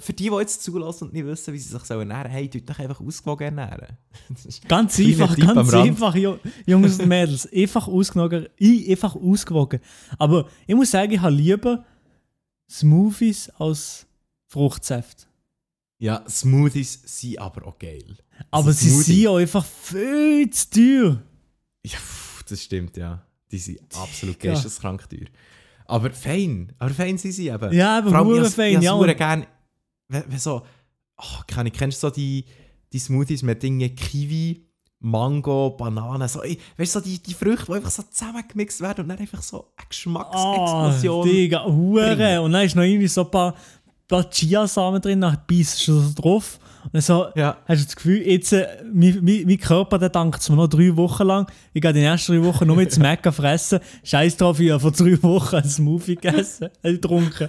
[0.00, 2.68] für die, die jetzt zulassen und nicht wissen, wie sie sich ernähren sollen, hey, tut
[2.68, 3.96] dich einfach ausgewogen ernähren.
[4.68, 7.52] Ganz einfach, Tipp ganz einfach, Ju- Jungs und Mädels.
[7.52, 8.46] Einfach ausgewogen.
[8.56, 9.80] Ich, einfach ausgewogen.
[10.18, 11.84] Aber ich muss sagen, ich habe lieber
[12.70, 14.06] Smoothies als
[14.46, 15.27] Fruchtsaft.
[15.98, 18.16] Ja, Smoothies sind aber auch geil.
[18.50, 19.12] Aber sie Smoothie.
[19.14, 21.22] sind auch einfach viel zu teuer.
[21.84, 21.98] Ja,
[22.48, 23.24] das stimmt, ja.
[23.50, 24.52] Die sind absolut Digga.
[24.54, 25.26] geisteskrank teuer.
[25.86, 26.72] Aber fein.
[26.78, 27.72] Aber fein sind sie eben.
[27.72, 28.08] Ja, aber
[28.46, 29.46] ich fein, ja, Ich und- gerne,
[30.08, 30.62] wenn, so,
[31.16, 32.44] oh, keine, kennst du so die,
[32.92, 34.64] die Smoothies mit Dingen Kiwi,
[35.00, 39.02] Mango, Banane, so, ich- weißt du, so die, die Früchte, die einfach so zusammengemixt werden
[39.02, 41.26] und dann einfach so eine Ah, Geschmacksexplosion.
[41.28, 42.42] Digga, Hure.
[42.42, 43.54] Und dann ist noch irgendwie so ein paar,
[44.08, 46.58] paar Chiasamen drin, dann beißt du so drauf.
[46.84, 47.58] Und dann so, Ja.
[47.66, 50.68] hast du das Gefühl, jetzt, äh, mein, mein, mein Körper der dankt es mir noch
[50.68, 51.50] drei Wochen lang.
[51.74, 53.80] Ich gehe die ersten drei Wochen nur mit dem Mecker fressen.
[54.04, 57.48] Scheiß drauf, ich habe vor drei Wochen einen Smoothie gegessen, äh, getrunken.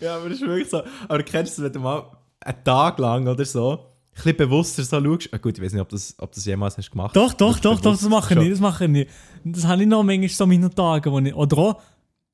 [0.00, 0.82] ja, aber das ist wirklich so.
[1.08, 2.02] Aber kennst du, wenn du mal
[2.40, 3.78] einen Tag lang oder so, ein
[4.14, 6.90] bisschen bewusster so schaust, ah, gut, ich weiß nicht, ob das, ob das jemals hast
[6.90, 9.10] gemacht Doch, doch, doch, doch, das mache ich nicht, das mache ich nicht.
[9.44, 11.80] Das habe ich noch manchmal so meine Tage, wo ich, oder auch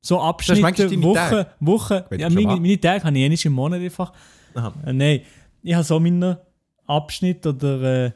[0.02, 1.46] so Abschnitte, Wochen, Tage?
[1.60, 4.12] Wochen, ja, meine, meine Tage habe ich eh nicht im Monat einfach.
[4.54, 4.72] Aha.
[4.84, 5.20] Äh, nein,
[5.62, 6.40] ich habe so meine
[6.86, 8.10] Abschnitte oder äh,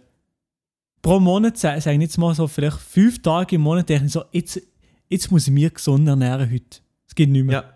[1.01, 4.13] pro Monat, sage sag ich jetzt mal so, vielleicht fünf Tage im Monat, denke ich
[4.13, 4.61] so, jetzt,
[5.09, 6.81] jetzt muss ich mich gesund ernähren heute.
[7.07, 7.63] Es geht nicht mehr.
[7.63, 7.73] Ja.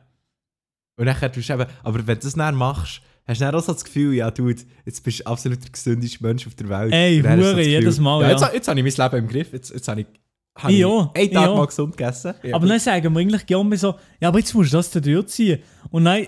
[0.96, 3.62] Und dann tust du eben, aber wenn du das dann machst, hast du dann auch
[3.62, 6.92] so das Gefühl, ja, du, jetzt bist du absolut der gesündeste Mensch auf der Welt.
[6.92, 8.52] Ey, Hure, jedes Mal, Jetzt, ja.
[8.52, 10.06] jetzt habe ich mein Leben im Griff, jetzt, jetzt habe ich,
[10.62, 11.56] habe Ich ich einen Tag auch.
[11.56, 12.34] mal gesund gegessen.
[12.42, 15.00] Ja, Aber dann sagen wir eigentlich gerne so, ja, aber jetzt musst du das da
[15.00, 15.60] durchziehen.
[15.90, 16.26] Und dann,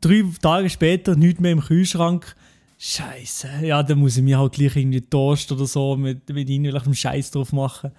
[0.00, 2.34] drei Tage später, nichts mehr im Kühlschrank.
[2.78, 6.92] Scheiße, ja, dann muss ich mir halt gleich irgendwie Toast oder so mit, mit irgendwelchem
[6.94, 7.92] Scheiß drauf machen.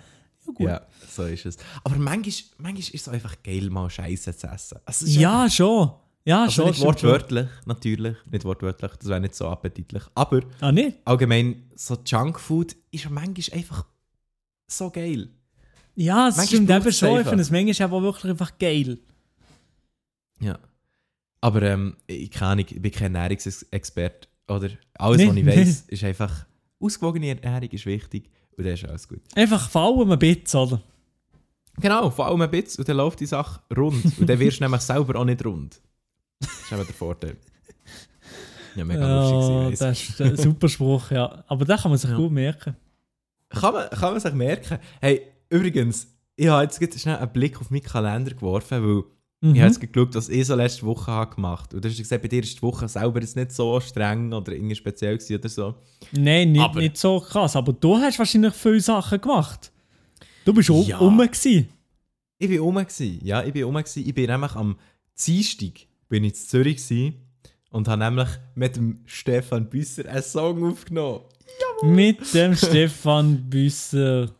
[0.45, 0.67] Ja, gut.
[0.67, 1.58] Ja, so ist es.
[1.84, 4.78] Aber manchmal, manchmal ist es einfach geil, mal Scheiße zu essen.
[4.86, 5.91] Also, Ja, schon.
[6.28, 6.65] Ja, Also schon.
[6.65, 7.10] nicht stimmt schon.
[7.10, 8.15] wortwörtlich, natürlich.
[8.32, 10.04] Nicht wortwörtlich, das wäre nicht so appetitlich.
[10.13, 10.73] Aber Ah,
[11.06, 13.86] allgemein, so Junkfood ist manchmal einfach
[14.67, 15.30] so geil.
[15.95, 17.21] Ja, Manchmal stimmt eben schon.
[17.21, 18.97] Ich finde es manchmal aber wirklich einfach geil.
[20.39, 20.60] Ja.
[21.41, 24.27] Aber ähm, ich, keine Ahnung, ich bin kein Ernährungsexperte.
[24.47, 25.58] Oder alles, Nee, was ich nee.
[25.58, 26.45] weiß, ist einfach,
[26.79, 29.21] ausgewogene Ernährung ist wichtig und dann ist alles gut.
[29.36, 30.81] Einfach allem ein bisschen, oder?
[31.79, 34.03] Genau, allem ein bisschen und dann läuft die Sache rund.
[34.19, 35.79] Und dann wirst du nämlich selber auch nicht rund.
[36.39, 37.38] Das ist eben der Vorteil.
[38.75, 39.79] Ja, mega Ja, lustig gewesen.
[39.79, 41.43] das ist ein super Spruch, ja.
[41.47, 42.17] Aber den kann man sich Ja.
[42.17, 42.75] gut merken.
[43.49, 44.79] Kann man, kann man sich merken.
[44.99, 45.21] Hey,
[45.55, 49.03] übrigens, ich habe jetzt gerade schnell einen Blick auf meinen Kalender geworfen, weil
[49.41, 49.53] Mhm.
[49.55, 51.75] ich habe jetzt geschaut, was ich so letzte Woche habe gemacht habe.
[51.77, 54.53] Und du hast gesagt, bei dir ist die Woche selber jetzt nicht so streng oder
[54.53, 55.75] irgendwie speziell oder so.
[56.13, 57.55] Nein, nicht, Aber- nicht so krass.
[57.55, 59.71] Aber du hast wahrscheinlich viele Sachen gemacht.
[60.45, 60.99] Du bist auch Ja.
[60.99, 61.69] gewesen.
[62.37, 62.75] Ich bin rum.
[62.75, 63.19] Gewesen.
[63.23, 63.67] Ja, ich bin.
[63.67, 64.03] Gewesen.
[64.07, 64.77] Ich bin nämlich am
[65.25, 65.71] Dienstag
[66.09, 67.15] bin ich in Zürich gewesen
[67.71, 71.21] und habe nämlich mit dem Stefan Büsser einen Song aufgenommen.
[71.83, 74.31] Mit dem Stefan Büsser.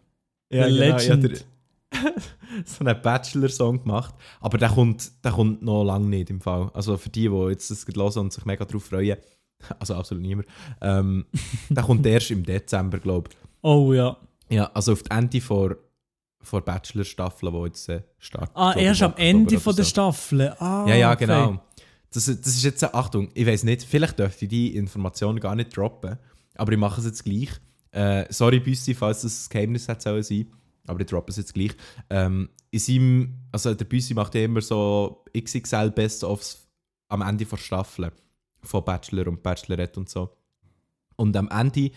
[0.50, 1.46] Ja, The genau, Legend.
[2.66, 4.16] so einen Bachelor-Song gemacht.
[4.42, 6.70] Aber der kommt, der kommt noch lange nicht im Fall.
[6.74, 9.18] Also für die, die jetzt das hören und sich mega darauf freuen,
[9.80, 10.48] also absolut niemand,
[10.82, 11.26] ähm,
[11.70, 13.38] der kommt erst im Dezember, glaube ich.
[13.62, 14.18] Oh ja.
[14.50, 15.76] Ja, also auf die Ende vor,
[16.42, 18.56] vor Bachelor-Staffel, die jetzt äh, startet.
[18.56, 19.90] Ah, erst am Ende von der so.
[19.90, 20.50] Staffel.
[20.60, 21.26] Ah, Ja, ja, okay.
[21.26, 21.62] genau.
[22.12, 25.76] Das, das ist jetzt, Achtung, ich weiß nicht, vielleicht dürfte ich die Information gar nicht
[25.76, 26.18] droppen,
[26.56, 27.50] aber ich mache es jetzt gleich.
[27.96, 30.52] Äh, sorry, Büssi, falls das ein Geheimnis sollen sein,
[30.86, 31.72] aber ich droppe es jetzt gleich.
[32.10, 36.68] Ähm, in seinem, also der Büssi macht ja immer so XXL Best-ofs
[37.08, 38.12] am Ende der Staffel
[38.62, 40.30] von Bachelor und Bachelorette und so.
[41.16, 41.92] Und am Ende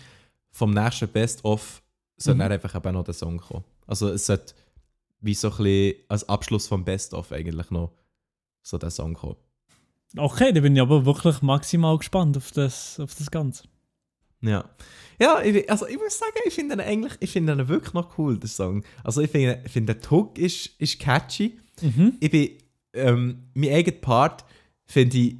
[0.52, 1.82] vom nächsten Best-of
[2.16, 2.40] sollte Mhm.
[2.40, 3.64] dann einfach eben noch der Song kommen.
[3.86, 4.54] Also es sollte
[5.20, 7.92] wie so ein bisschen als Abschluss vom Best-of eigentlich noch
[8.62, 9.36] so der Song kommen.
[10.16, 13.64] Okay, da bin ich aber wirklich maximal gespannt auf das, auf das Ganze.
[14.40, 14.64] Ja.
[15.20, 18.16] Ja, ich, also ich muss sagen, ich finde ihn eigentlich, ich finde ihn wirklich noch
[18.18, 18.84] cool, den Song.
[19.02, 21.58] Also ich finde, ich finde der Hook ist, ist catchy.
[21.80, 22.14] Mhm.
[22.20, 22.50] Ich bin,
[22.92, 24.44] ähm, mein eigener Part
[24.86, 25.36] finde ich,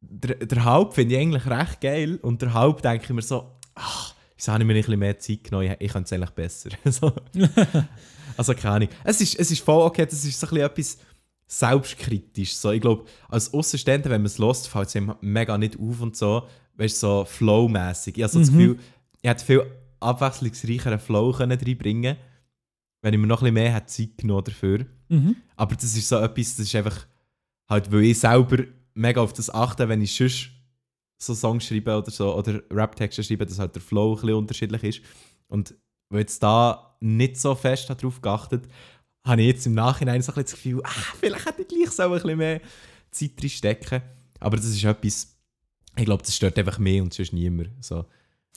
[0.00, 3.52] der, der Haupt finde ich eigentlich recht geil und der Haupt denke ich mir so,
[3.74, 6.30] ach, wieso habe ich mir nicht ein bisschen mehr Zeit genommen, ich, könnte es eigentlich
[6.30, 6.70] besser.
[6.84, 7.12] so.
[8.36, 8.88] also keine Ahnung.
[9.04, 10.98] Es ist, es ist voll okay, das ist so ein bisschen etwas
[11.46, 12.54] selbstkritisch.
[12.54, 16.00] So, ich glaube, als Außenstehender, wenn man es lost, fällt es ihm mega nicht auf
[16.00, 18.16] und so, weißt so flow-mässig.
[18.16, 18.58] Ich habe so das Mhm.
[18.58, 18.78] Gefühl,
[19.22, 19.62] ich hätte viel
[20.00, 22.16] abwechslungsreicheren Flow können reinbringen
[23.04, 24.86] wenn ich mir noch ein bisschen mehr hätte Zeit genommen dafür.
[25.10, 25.36] Mhm.
[25.56, 27.06] Aber das ist so etwas, das ist einfach
[27.68, 30.48] halt, weil ich selber mega auf das achte, wenn ich sonst
[31.18, 34.84] so Songs schreibe oder so, oder Rap-Texte schreibe, dass halt der Flow ein bisschen unterschiedlich
[34.84, 35.00] ist.
[35.48, 35.74] Und
[36.08, 38.68] weil jetzt da nicht so fest darauf geachtet,
[39.26, 41.90] habe ich jetzt im Nachhinein so ein bisschen das Gefühl, ah, vielleicht hätte ich gleich
[41.90, 42.60] so ein bisschen mehr
[43.10, 44.02] Zeit drin stecken.
[44.40, 45.33] Aber das ist etwas,
[45.96, 47.70] ich glaube, das stört einfach mehr und sonst niemand.
[47.80, 48.04] So.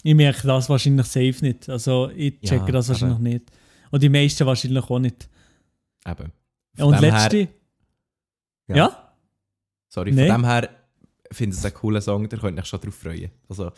[0.04, 1.69] Ich merke das wahrscheinlich safe nicht.
[1.69, 3.52] Also ich Ja, checke das wahrscheinlich aber- nicht.
[3.91, 5.30] Und die meisten wahrscheinlich auch nicht.
[6.06, 6.32] Eben.
[6.78, 7.47] Ja, und dem her- letzte.
[8.67, 8.76] Ja.
[8.76, 9.13] ja?
[9.89, 10.28] Sorry, Nee.
[10.28, 10.69] von dem her
[11.32, 13.32] finde ich es einen coolen Song, da könnt ihr euch schon drauf freuen.
[13.50, 13.71] Also,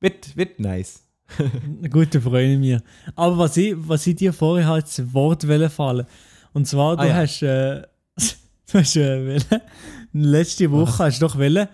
[0.00, 1.02] wird, wird nice.
[1.90, 2.78] Gut, da freue ich mich.
[3.16, 6.06] Aber was ich, was ich dir vorher halt das Wort fallen.
[6.52, 7.14] Und zwar, du Ah, ja.
[7.14, 7.82] hast, äh,
[8.72, 9.62] du hast äh, wollen,
[10.12, 11.68] letzte Woche hast du doch wollen,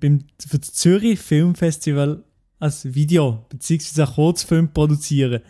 [0.00, 2.24] beim, für das Zürich Filmfestival
[2.58, 4.02] ein Video bzw.
[4.02, 5.42] einen Kurzfilm produzieren.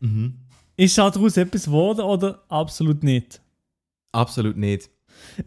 [0.00, 0.36] Mhm.
[0.76, 3.40] Ist daraus etwas geworden oder absolut nicht?
[4.12, 4.90] Absolut nicht.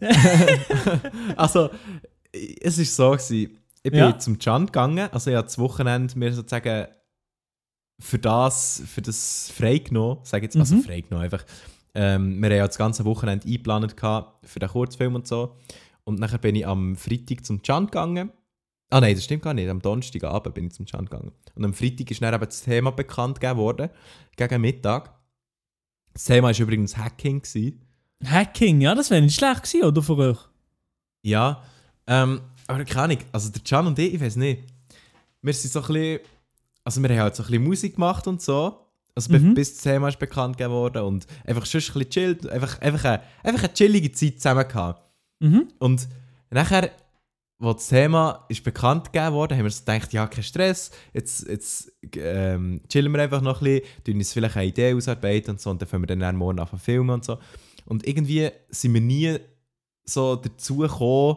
[1.36, 1.70] also,
[2.32, 4.18] es war so, gewesen, ich bin Ja.
[4.18, 6.86] zum Can gegangen, also ich habe das Wochenende mir sozusagen
[8.00, 10.82] für das, für das freigenommen, sage jetzt, also Mhm.
[10.82, 11.44] freigenommen einfach.
[11.94, 13.94] Ähm, wir haben ja das ganze Wochenende eingeplant
[14.42, 15.56] für den Kurzfilm und so.
[16.04, 18.30] Und nachher bin ich am Freitag zum Can gegangen.
[18.90, 19.68] Ah nein, das stimmt gar nicht.
[19.68, 21.32] Am Donnerstagabend bin ich zum Can gegangen.
[21.54, 23.90] Und am Freitag ist dann eben das Thema bekannt gegeben worden,
[24.36, 25.14] gegen Mittag.
[26.12, 27.40] Das Thema war übrigens Hacking.
[27.42, 27.80] Gewesen.
[28.24, 30.38] Hacking, ja, das wäre nicht schlecht gewesen, oder für euch?
[31.22, 31.62] Ja,
[32.06, 34.62] ähm, aber keine Ahnung, also der Can und ich, ich weiß nicht.
[35.42, 36.20] Wir sind so ein bisschen,
[36.84, 38.80] also wir haben halt so ein bisschen Musik gemacht und so.
[39.16, 39.54] Also Mhm.
[39.54, 43.04] bis das Thema ist bekannt gegeben worden und einfach schon ein bisschen chillt, einfach, einfach,
[43.04, 45.03] eine, einfach eine chillige Zeit zusammen gehabt.
[45.40, 45.68] Mhm.
[45.78, 46.08] Und
[46.50, 46.90] nachher,
[47.60, 51.92] als das Thema ist bekannt gegeben wurde, haben wir gedacht, ja, kein Stress, jetzt, jetzt
[52.16, 55.70] ähm, chillen wir einfach noch ein bisschen, tun uns vielleicht eine Idee ausarbeiten und so,
[55.70, 57.38] und dann fangen wir dann morgen an zu filmen und so.
[57.86, 59.38] Und irgendwie sind wir nie
[60.04, 61.36] so dazu gekommen,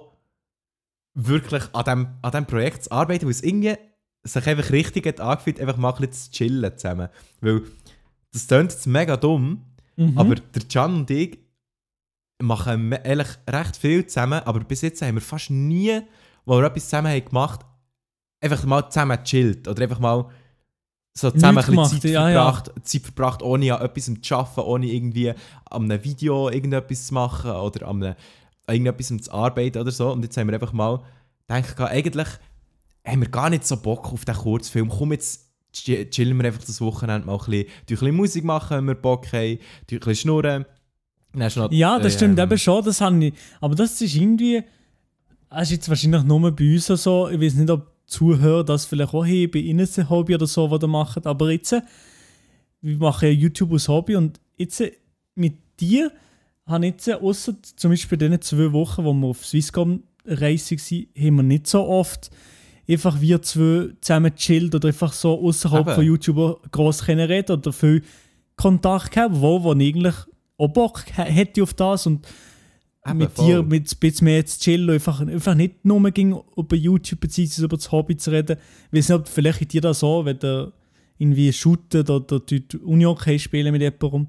[1.14, 3.76] wirklich an diesem an dem Projekt zu arbeiten, weil es irgendwie
[4.24, 7.10] sich einfach richtig hat angefühlt, einfach mal ein bisschen zu chillen zusammen.
[7.42, 7.64] Weil
[8.34, 9.64] das klingt jetzt mega dumm,
[9.96, 10.18] Mhm.
[10.18, 11.40] aber der Can und ich
[12.42, 16.02] machen me- ehrlich recht viel zusammen, aber bis jetzt haben wir fast nie,
[16.46, 17.62] wo wir etwas zusammen haben gemacht,
[18.42, 20.30] einfach mal zusammen gechillt oder einfach mal
[21.18, 22.44] so zusammen ein bisschen gemacht, Zeit, ja, ja.
[22.54, 25.30] verbracht, Zeit verbracht, ohne an etwas zu arbeiten, ohne irgendwie
[25.66, 28.16] an einem Video irgendetwas zu machen oder an, einem,
[28.68, 30.12] an irgendetwas zu arbeiten oder so.
[30.12, 31.02] Und jetzt haben wir einfach mal
[31.48, 32.28] gedacht, eigentlich
[33.04, 34.90] haben wir gar nicht so Bock auf diesen Kurzfilm.
[34.90, 38.78] Komm, jetzt chi- chillen wir einfach das Wochenende mal ein bisschen, ein bisschen Musik machen,
[38.78, 40.66] wenn wir Bock haben, ein bisschen schnurren.
[41.34, 43.34] Noch, Ja, das äh, stimmt ähm, eben schon, das habe ich.
[43.62, 44.64] Aber das ist irgendwie.
[45.50, 47.30] Das ist jetzt wahrscheinlich nur bei uns so.
[47.30, 50.72] Ich weiß nicht, ob Zuhörer das vielleicht auch haben, bei ihnen ein Hobby oder so,
[50.72, 51.28] was ihr macht.
[51.28, 51.82] Aber jetzt, äh,
[52.82, 54.94] wir machen ja YouTube als Hobby und jetzt äh,
[55.36, 56.12] mit dir
[56.66, 60.04] habe ich jetzt, äh, ausser zum Beispiel in diesen zwei Wochen, wo wir auf Swisscom
[60.26, 62.30] Reise waren, haben wir nicht so oft
[62.90, 67.74] einfach wir zwei zusammen chillt oder einfach so außerhalb von YouTuber gross können reden oder
[67.74, 68.04] viel
[68.56, 70.16] Kontakt gehabt, wo, wo ich eigentlich
[70.58, 72.28] auch Bock h- hätte auf das und
[73.08, 73.46] Eben, mit voll.
[73.46, 77.64] dir mit ein bisschen mehr zu chillen, einfach, einfach nicht nur ging über YouTube bzw.
[77.64, 78.58] über das Hobby zu reden.
[78.92, 80.74] Ich weiß nicht, ob vielleicht in dir das so, wenn du
[81.18, 84.28] irgendwie shootet oder dort Uni-Hockey spielen mit jemandem.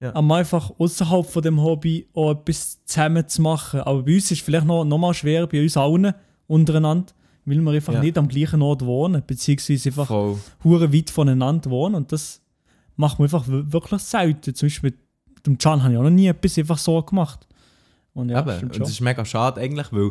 [0.00, 0.14] Ja.
[0.14, 3.80] Aber einfach außerhalb von dem Hobby auch etwas zusammen zu machen.
[3.80, 6.12] Aber bei uns ist es vielleicht noch, noch mal schwer, bei uns allen
[6.46, 7.12] untereinander,
[7.44, 8.00] weil wir einfach Ja.
[8.00, 10.08] nicht am gleichen Ort wohnen, beziehungsweise einfach
[10.64, 12.40] hure weit voneinander wohnen und das
[12.96, 14.54] macht man einfach wir- wirklich selten.
[14.54, 14.98] Zum Beispiel mit
[15.46, 17.46] dem Can habe ich auch noch nie etwas einfach so gemacht.
[18.14, 18.64] Und ja, Eben.
[18.70, 20.10] Und das ist mega schade eigentlich, weil,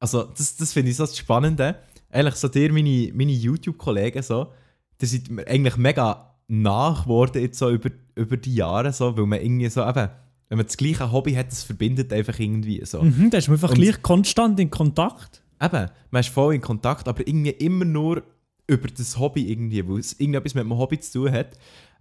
[0.00, 1.76] also das, das finde ich so das Spannende.
[2.10, 4.52] Ehrlich, so dir, meine, meine YouTube-Kollegen, so,
[5.00, 9.26] die sind mir eigentlich mega nach geworden jetzt so über, über die Jahre, so, weil
[9.26, 10.08] man irgendwie so, eben,
[10.48, 13.02] wenn man das gleiche Hobby hat, das verbindet einfach irgendwie so.
[13.02, 15.42] Mhm, da ist man einfach Und- gleich konstant in Kontakt.
[15.60, 18.22] Eben, man ist voll in Kontakt, aber irgendwie immer nur
[18.68, 21.56] über das Hobby irgendwie, weil es irgendetwas mit dem Hobby zu tun hat.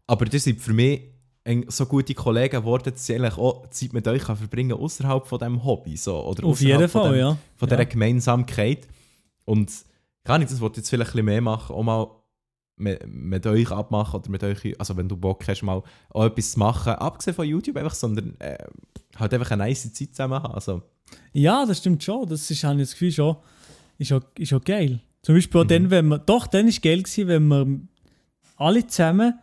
[0.08, 1.01] Aber das sind für mich
[1.67, 5.38] so gute Kollegen geworden, dass sie eigentlich auch Zeit mit euch kann verbringen außerhalb von
[5.39, 5.95] diesem Hobby.
[5.95, 7.38] So, oder Auf jeden von Fall, dem, ja.
[7.58, 7.75] Von Ja.
[7.77, 8.88] dieser Gemeinsamkeit.
[9.45, 9.71] Und
[10.23, 12.08] kann ich das wollte ich jetzt vielleicht ein bisschen mehr machen, auch mal
[12.77, 16.53] mit, mit euch abmachen oder mit euch, also wenn du Bock hast, mal auch etwas
[16.53, 18.58] zu machen, abgesehen von YouTube einfach, sondern äh,
[19.15, 20.53] halt einfach eine nice Zeit zusammen haben.
[20.55, 20.81] Also,
[21.31, 22.27] Ja, das stimmt schon.
[22.27, 23.38] Das ist, habe ich das Gefühl schon,
[23.99, 24.99] ist auch, ist auch geil.
[25.21, 25.69] Zum Beispiel auch Mhm.
[25.69, 27.79] dann, wenn wir, doch, dann ist geil gewesen, wenn wir
[28.58, 29.39] alle zusammen,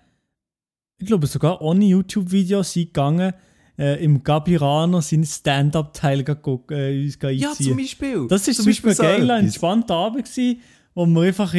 [1.03, 3.33] ich glaube sogar ohne YouTube-Videos sind gegangen,
[3.79, 7.77] äh, im Gabiraner seinen Stand-Up-Teil äh, uns einziehen.
[7.77, 8.27] Beispiel.
[8.29, 10.61] Das ist zum Beispiel, so geil, ein entspannter Abend gewesen,
[10.95, 11.55] wo wir einfach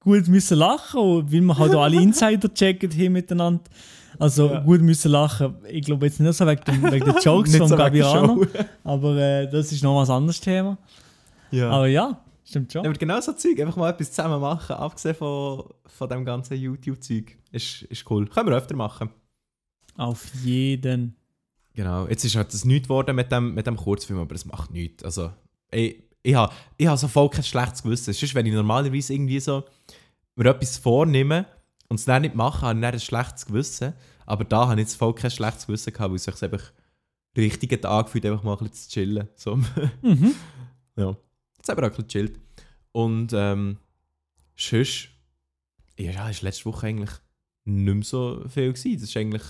[0.00, 3.62] gut müssen lachen und weil wir halt auch alle Insider checken haben miteinander.
[4.18, 4.60] Also Ja.
[4.60, 5.56] gut müssen lachen.
[5.68, 8.46] Ich glaube jetzt nicht so wegen, dem, wegen den Jokes von so Gabiano,
[8.84, 10.78] aber äh, das ist noch was anderes Thema.
[11.50, 11.70] Ja.
[11.70, 12.84] Aber ja, stimmt schon.
[12.84, 16.56] Ja, aber genau so Zeug, einfach mal etwas zusammen machen, abgesehen von, von dem ganzen
[16.56, 18.26] YouTube-Zeug, ist, ist cool.
[18.26, 19.10] Können wir öfter machen.
[19.96, 21.16] Auf jeden.
[21.74, 24.70] Genau, jetzt ist halt das nichts geworden mit dem, mit dem Kurzfilm, aber es macht
[24.70, 25.02] nichts.
[25.02, 25.32] Also,
[25.70, 28.12] ey, ich habe ich ha so voll kein schlechtes Gewissen.
[28.12, 29.64] Sonst, wenn ich normalerweise irgendwie so
[30.36, 31.46] mir etwas vornehme
[31.88, 33.92] und es dann nicht mache, habe ich dann ein schlechtes Gewissen.
[34.26, 36.72] Aber da habe ich jetzt voll kein schlechtes Gewissen gehabt, weil es sich einfach
[37.36, 39.28] richtig angefühlt, einfach mal ein bisschen zu chillen.
[39.36, 39.56] So.
[40.02, 40.34] Mhm.
[40.96, 41.16] Ja.
[41.64, 42.40] Jetzt haben wir auch ein bisschen chillt.
[42.92, 43.78] Und ähm,
[44.54, 45.08] sonst,
[45.98, 47.10] ja, ja, ist letzte Woche eigentlich
[47.64, 49.00] nicht mehr so viel gewesen.
[49.00, 49.42] Das war eigentlich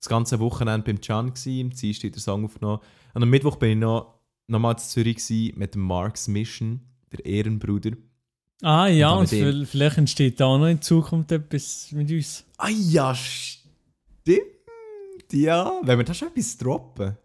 [0.00, 2.82] das ganze Wochenende beim Can, im Dienstag den Song aufgenommen.
[3.14, 7.24] Und am Mittwoch bin ich noch, nochmal in Zürich gewesen mit dem Marks Mission, der
[7.24, 7.92] Ehrenbruder.
[8.60, 12.44] Ah ja, Und und vielleicht entsteht da auch noch in Zukunft etwas mit uns.
[12.58, 14.42] Ah ja, stimmt.
[15.32, 17.16] Ja, wenn wir da schon etwas droppen.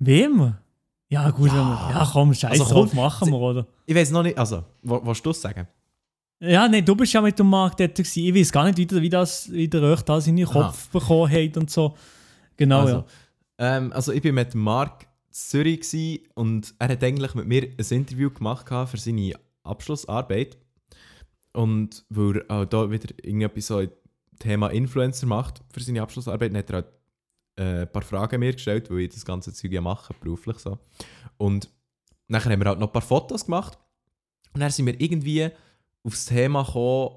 [0.00, 0.56] Wem?
[1.12, 1.54] Ja, gut, Ja.
[1.54, 3.66] wir, ja komm, scheiß Also, drauf, komm, machen wir, oder?
[3.84, 5.68] Ich weiß noch nicht, also, wa- willst du das sagen?
[6.40, 8.24] Ja, nein, du bist ja mit dem Markt dort gewesen.
[8.24, 10.46] Ich weiß gar nicht, wie, wie, das, wie der euch das in den.
[10.46, 11.94] Kopf bekommen hat und so.
[12.56, 12.96] Genau, also,
[13.60, 13.76] ja.
[13.76, 17.86] ähm, also ich bin mit in Zürich gsi und er hat eigentlich mit mir ein
[17.96, 20.56] Interview gemacht für seine Abschlussarbeit.
[21.52, 23.82] Und weil er auch da wieder irgendetwas so
[24.38, 26.86] Thema Influencer macht für seine Abschlussarbeit, hat er halt
[27.56, 30.78] äh, ein paar Fragen mir gestellt, weil ich das ganze Zeug ja mache, beruflich so.
[31.36, 31.68] Und
[32.28, 33.78] nachher haben wir halt noch ein paar Fotos gemacht.
[34.52, 35.50] Und dann sind wir irgendwie
[36.04, 37.16] aufs Thema gekommen,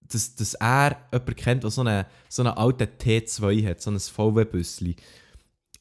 [0.00, 3.98] dass, dass er jemanden kennt, der so einen, so einen alten T2 hat, so ein
[3.98, 4.96] VW-Büsschen.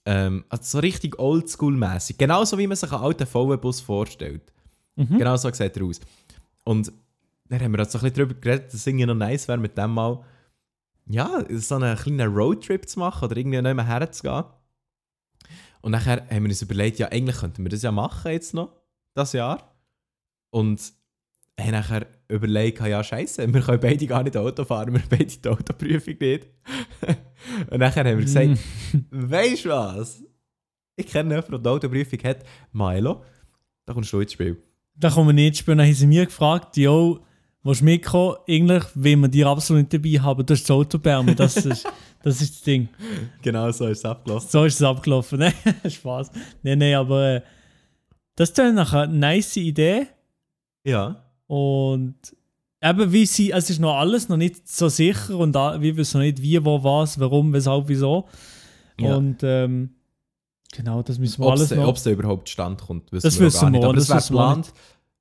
[0.06, 2.18] Ähm, also so richtig oldschool-mässig.
[2.18, 4.42] Genauso wie man sich einen alten VW-Bus vorstellt.
[4.96, 5.18] Mhm.
[5.18, 6.00] Genau so sieht er aus.
[6.64, 6.92] Und
[7.50, 9.58] dann haben wir halt so ein bisschen darüber geredet, dass es irgendwie noch nice wäre,
[9.58, 10.24] mit dem mal
[11.08, 14.44] ja, so einen kleinen Roadtrip zu machen oder irgendwie nicht mehr herzugehen.
[15.82, 18.74] Und nachher haben wir uns überlegt, ja, eigentlich könnten wir das ja machen jetzt noch,
[19.14, 19.76] das Jahr.
[20.50, 20.94] Und
[21.60, 25.26] haben nachher überlegt, ja, scheiße, wir können beide gar nicht Auto fahren, wir haben beide
[25.26, 26.48] die Autoprüfung nicht.
[27.70, 28.58] Und nachher haben wir gesagt,
[29.12, 30.24] weißt du was?
[30.96, 33.24] Ich kenne jemanden, der die Autoprüfung hat, Milo,
[33.86, 34.64] da kommst du ins Spiel.
[34.96, 35.80] Da kommen wir nicht spielen.
[35.80, 37.26] Dann haben sie mir gefragt, jo,
[37.64, 38.36] du mitkommen?
[38.48, 40.46] Eigentlich will man dir absolut nicht dabei haben.
[40.46, 41.34] Das ist das Autobärme.
[41.36, 41.86] Das ist,
[42.24, 42.90] das ist das Ding.
[43.42, 44.50] Genau so ist es abgelaufen.
[44.50, 45.40] So ist es abgelaufen.
[45.40, 45.54] Nein,
[45.90, 46.32] Spaß.
[46.62, 47.42] Nein, nein, aber äh,
[48.36, 50.08] das ist dann nachher eine nice Idee.
[50.86, 51.24] Ja.
[51.48, 52.16] Und
[52.82, 56.18] eben wie sie, es ist noch alles noch nicht so sicher und da, wir wissen
[56.18, 58.28] noch nicht wie, wo, was, warum, weshalb, wieso.
[59.00, 59.16] Ja.
[59.16, 59.92] Und ähm,
[60.74, 61.96] genau, das müssen wir Ob alles noch.
[61.96, 63.82] es da überhaupt stand kommt, wissen Das wir wissen gar nicht.
[63.82, 64.74] wir, Aber das es wäre wir auch geplant,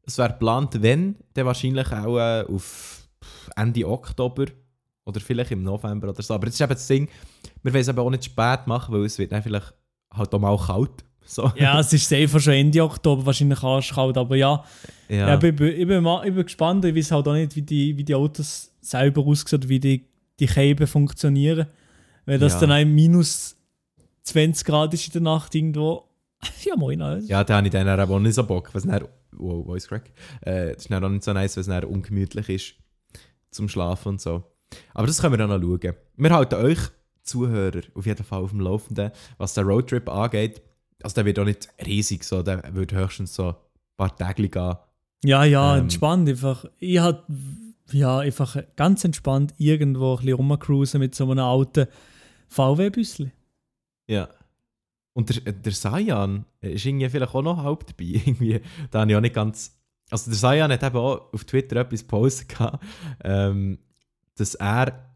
[0.04, 3.08] es wäre geplant, wenn, dann wahrscheinlich auch äh, auf
[3.56, 4.46] Ende Oktober
[5.04, 6.34] oder vielleicht im November oder so.
[6.34, 7.08] Aber das ist eben das Ding,
[7.62, 9.72] wir wollen es aber auch nicht spät machen, weil es wird dann vielleicht
[10.12, 10.90] halt auch mal kalt.
[11.24, 11.50] So.
[11.56, 14.62] ja, es ist safe schon Ende Oktober, wahrscheinlich arschkalt, aber ja,
[15.08, 15.28] ja.
[15.28, 16.84] Ja, ich, bin, ich, bin mal, ich bin gespannt.
[16.84, 20.04] Ich weiß halt auch nicht, wie die, wie die Autos selber aussehen, wie die,
[20.40, 21.68] die Käben funktionieren.
[22.26, 22.60] Wenn das Ja.
[22.60, 23.56] dann ein minus
[24.24, 26.08] 20 Grad ist in der Nacht irgendwo.
[26.64, 27.00] Ja, moin.
[27.00, 27.28] Also.
[27.28, 30.10] Ja, da habe ich dann auch nicht so Bock, was dann, wow, Voice Crack,
[30.42, 32.74] äh, das ist dann auch nicht so nice, weil es dann ungemütlich ist
[33.50, 34.44] zum Schlafen und so.
[34.94, 35.94] Aber das können wir dann noch schauen.
[36.16, 36.78] Wir halten euch
[37.22, 40.62] Zuhörer auf jeden Fall auf dem Laufenden, was den Roadtrip angeht.
[41.02, 43.54] Also der wird auch nicht riesig, so, der wird höchstens so ein
[43.96, 44.76] paar Tage gehen.
[45.24, 45.82] Ja, ja, Ähm.
[45.82, 46.64] entspannt einfach.
[46.78, 47.26] Ich hab
[47.92, 51.86] ja einfach ganz entspannt irgendwo ein bisschen rumcruisen mit so einem alten
[52.48, 53.30] VW-Büsschen.
[54.08, 54.28] Ja.
[55.14, 58.04] Und der, der Sayan ist irgendwie vielleicht auch noch halb dabei.
[58.26, 59.78] irgendwie, da habe ich auch nicht ganz...
[60.10, 62.54] Also der Sayan hat eben auch auf Twitter etwas gepostet,
[63.24, 63.78] ähm,
[64.36, 65.12] dass er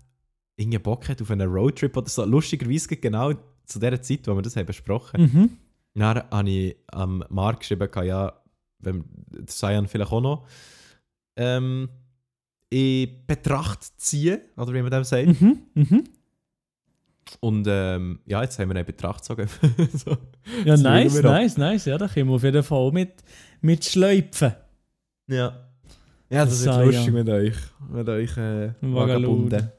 [0.56, 2.24] irgendwie Bock hat auf einen Roadtrip oder so.
[2.24, 3.32] Lustigerweise genau
[3.66, 5.40] zu der Zeit, wo wir das haben besprochen haben.
[5.40, 5.50] Mhm.
[5.94, 8.40] Dann habe ich am Markt geschrieben, gehabt, ja,
[8.78, 10.46] wenn der Sayan vielleicht auch noch
[11.36, 11.88] ähm,
[12.70, 15.40] in Betracht ziehen, oder wie man dem sagt.
[15.40, 15.62] Mhm.
[15.74, 16.04] Mhm.
[17.40, 19.48] Und ähm, ja, jetzt haben wir in Betracht gezogen.
[19.94, 20.16] so.
[20.64, 21.84] Ja, nice, nice, nice.
[21.86, 23.12] Ja, da können wir auf jeden Fall auch mit,
[23.60, 24.52] mit schleifen.
[25.26, 25.66] Ja.
[26.28, 27.54] Ja, das ist lustig mit euch.
[27.92, 28.70] Mit euch äh.
[28.80, 29.70] Vagabunden.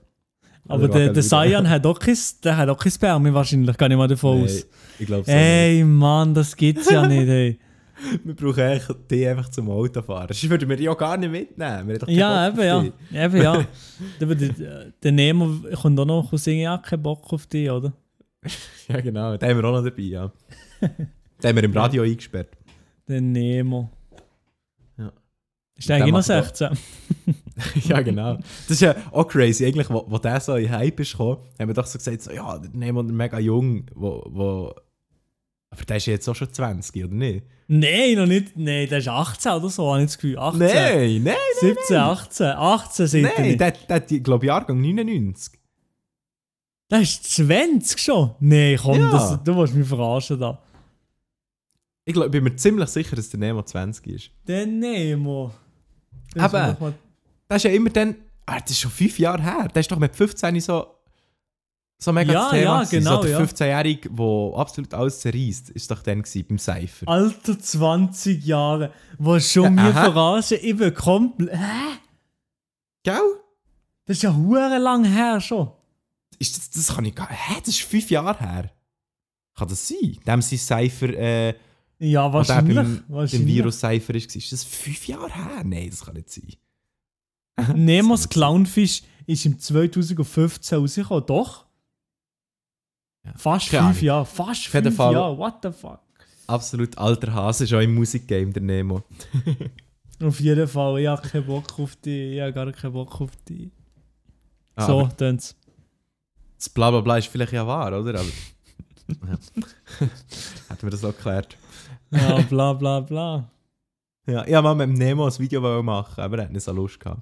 [0.68, 1.24] Aber der, der.
[1.24, 4.46] Sayan hat auch kein, der hat auch kein Sperma wahrscheinlich, gehe ich mal davon Nee,
[4.46, 4.68] aus.
[5.00, 7.60] ich glaube so Ey, Mann, das gibt's ja nicht, ey.
[8.24, 10.28] Wir brauchen eigentlich die einfach zum Autofahren.
[10.28, 12.00] Sonst würden wir die auch gar nicht mitnehmen.
[12.08, 12.84] Ja, eben, ja.
[13.26, 13.66] Eben, ja.
[14.20, 17.94] der, der, der Nemo kommt auch noch aus singen, ja, keinen Bock auf dich, oder?
[18.88, 19.36] Ja, genau.
[19.38, 20.32] Den haben wir auch noch dabei, ja.
[20.82, 22.50] Den haben wir im Radio eingesperrt.
[23.08, 23.90] Der Nemo.
[25.76, 27.90] Ist der eigentlich noch macht auch- 16?
[27.90, 28.36] ja, genau.
[28.36, 29.66] Das ist ja auch crazy.
[29.66, 32.32] Eigentlich, wo, wo der so in Hype ist gekommen, haben wir doch so gesagt, so,
[32.32, 34.74] ja, nehmen wir mega jung, wo, wo...
[35.70, 37.46] Aber der ist ja jetzt auch schon 20, oder nicht?
[37.68, 38.56] Nein, noch nicht.
[38.56, 40.38] Nein, der ist 18 oder so, habe ich das Gefühl.
[40.40, 40.60] 18.
[40.60, 42.46] Nein, nein, 17, 18.
[42.48, 43.58] 18 sind er nein.
[43.58, 45.60] Der, der hat, glaube ich, Jahrgang 99.
[46.90, 48.32] Der ist 20 schon.
[48.40, 49.12] Nein, komm, Ja.
[49.12, 50.62] das, du musst mich verarschen da.
[52.06, 54.32] Ich glaub, bin mir ziemlich sicher, dass der Nemo 20 ist.
[54.48, 55.52] Der Nemo.
[56.34, 56.96] Das Aber- muss man-
[57.50, 58.16] Das ist ja immer dann...
[58.46, 59.68] Ah, das ist schon fünf Jahre her.
[59.68, 60.88] Der ist doch mit 15 so...
[62.00, 62.62] So mega Ja, das Thema.
[62.62, 63.00] ja, gewesen.
[63.00, 63.40] genau, So der ja.
[63.40, 67.08] 15-Jährige, der absolut alles zerreißt, ist doch dann beim Cypher.
[67.08, 68.94] Alter, 20 Jahre.
[69.18, 71.56] Wo schon mir verarschen, ich bin komplett.
[71.58, 71.98] Hä?
[73.04, 73.22] Gell?
[74.06, 75.72] Das ist ja hure lang her schon.
[76.40, 77.56] Ist das, das kann ich gar Hä?
[77.60, 78.72] Das ist fünf Jahre her.
[79.56, 80.18] Kann das sein?
[80.26, 81.56] Dem sein Cypher, äh,
[81.98, 82.76] Ja, wahrscheinlich.
[82.76, 83.48] beim, beim wahrscheinlich.
[83.56, 85.64] Virus-Cypher ist, ist das fünf Jahre her?
[85.64, 86.54] Nein, das kann nicht sein.
[87.76, 91.66] Nemos Clownfish ist im 2015 rausgekommen, doch?
[93.28, 93.34] Ja.
[93.38, 94.04] Fast Keine fünf Ahnung.
[94.06, 94.26] Jahre.
[94.26, 95.38] Fast Auf jeden fünf Fall- Jahre.
[95.38, 96.00] What the fuck?
[96.48, 99.04] Absolut alter Hase, schon im Musikgame, der Nemo.
[100.24, 101.00] Auf jeden Fall.
[101.02, 102.36] Ich habe keinen Bock auf die.
[102.36, 103.70] Ich habe gar keinen Bock auf die.
[104.76, 105.56] Ah, so, aber tön's.
[106.58, 108.20] Das Blablabla ist vielleicht ja wahr, oder?
[108.20, 108.24] Aber,
[109.10, 109.38] ja.
[110.70, 111.56] Hätten wir das auch geklärt.
[112.12, 113.52] Ja, bla bla bla.
[114.26, 116.72] Ja, ich wollte mal mit dem Nemo ein Video machen, aber er hat nicht so
[116.72, 117.22] Lust gehabt.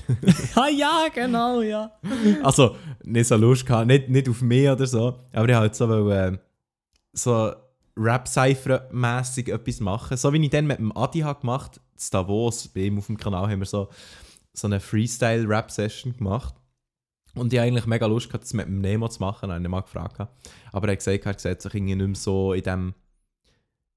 [0.54, 1.92] ah ja, genau, ja.
[2.42, 6.10] Also, nicht so Lust gehabt, nicht, nicht auf mich oder so, aber ich halt so,
[6.10, 6.38] äh,
[7.12, 7.52] so
[7.96, 10.16] Rap-Cypher-mässig etwas machen.
[10.16, 13.16] So wie ich dann mit dem Adi habe gemacht in Davos, bei ihm auf dem
[13.16, 13.88] Kanal haben wir so,
[14.52, 16.54] so eine Freestyle-Rap-Session gemacht.
[17.34, 19.64] Und ich hatte eigentlich mega Lust gehabt, das mit dem Nemo zu machen, habe ich
[19.64, 20.20] ihn mal gefragt.
[20.72, 22.94] Aber er hat gesagt, er sieht sich irgendwie nicht mehr so in dem,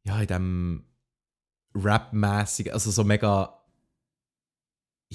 [0.06, 0.84] ja, in dem
[1.76, 3.55] Rap-mässig, also so mega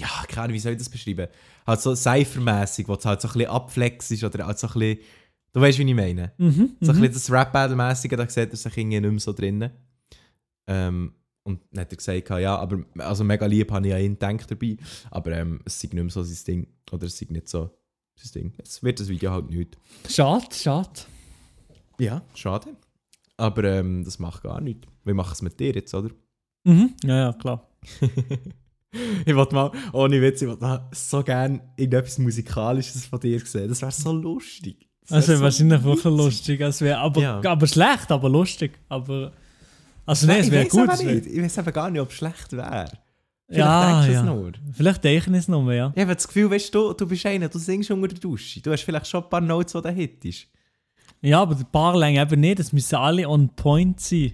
[0.01, 1.29] ja, keine Ahnung, wie soll ich das beschreiben?
[1.67, 4.73] Halt so Cypher-mässig, wo es halt so ein bisschen abflex ist oder halt so ein
[4.73, 4.99] bisschen,
[5.53, 6.33] du weißt, wie ich meine.
[6.39, 7.01] Mhm, So ein mhm.
[7.03, 9.71] bisschen das Rap-Battle-mässige, da sieht er sich irgendwie nicht mehr so drinnen.
[10.67, 14.19] Ähm, und dann hat er gesagt, ja, aber also mega lieb habe ich an ihn
[14.19, 14.77] gedacht dabei,
[15.11, 16.67] aber ähm, es sei nicht mehr so sein Ding.
[16.93, 17.71] Oder es sei nicht so
[18.15, 18.53] sein Ding.
[18.59, 19.79] Es wird das Video halt nicht.
[20.09, 21.01] Schade, schade.
[21.99, 22.77] Ja, schade.
[23.37, 24.87] Aber ähm, das macht gar nichts.
[25.05, 26.11] Wir machen es mit dir jetzt, oder?
[26.65, 26.95] Mhm.
[27.05, 27.67] Ja, ja, klar.
[29.25, 33.69] ich wollte mal, ohne Witz, ich wollte mal so gerne irgendetwas Musikalisches von dir sehen.
[33.69, 34.89] Das wäre so lustig.
[35.03, 36.61] Das Also so wahrscheinlich wirklich lustig.
[36.61, 37.41] Es wäre aber, Ja.
[37.45, 38.79] aber schlecht, aber lustig.
[38.89, 39.33] Aber.
[40.07, 40.81] Also nein, es wäre gut.
[40.81, 41.27] aber es nicht.
[41.27, 42.87] Ich weiß aber gar nicht, ob es schlecht wäre.
[43.47, 44.23] Vielleicht Ja, denkst du es ja.
[44.23, 44.53] nur.
[44.73, 45.93] Vielleicht denke ich es mehr, ja.
[45.95, 48.61] Ich habe das Gefühl, weißt du, du bist einer, du singst unter der Dusche.
[48.61, 50.47] Du hast vielleicht schon ein paar Notes, die du hittest.
[51.23, 52.61] Ja, aber die Barlänge eben nicht.
[52.61, 54.33] Es müssen alle on point sein.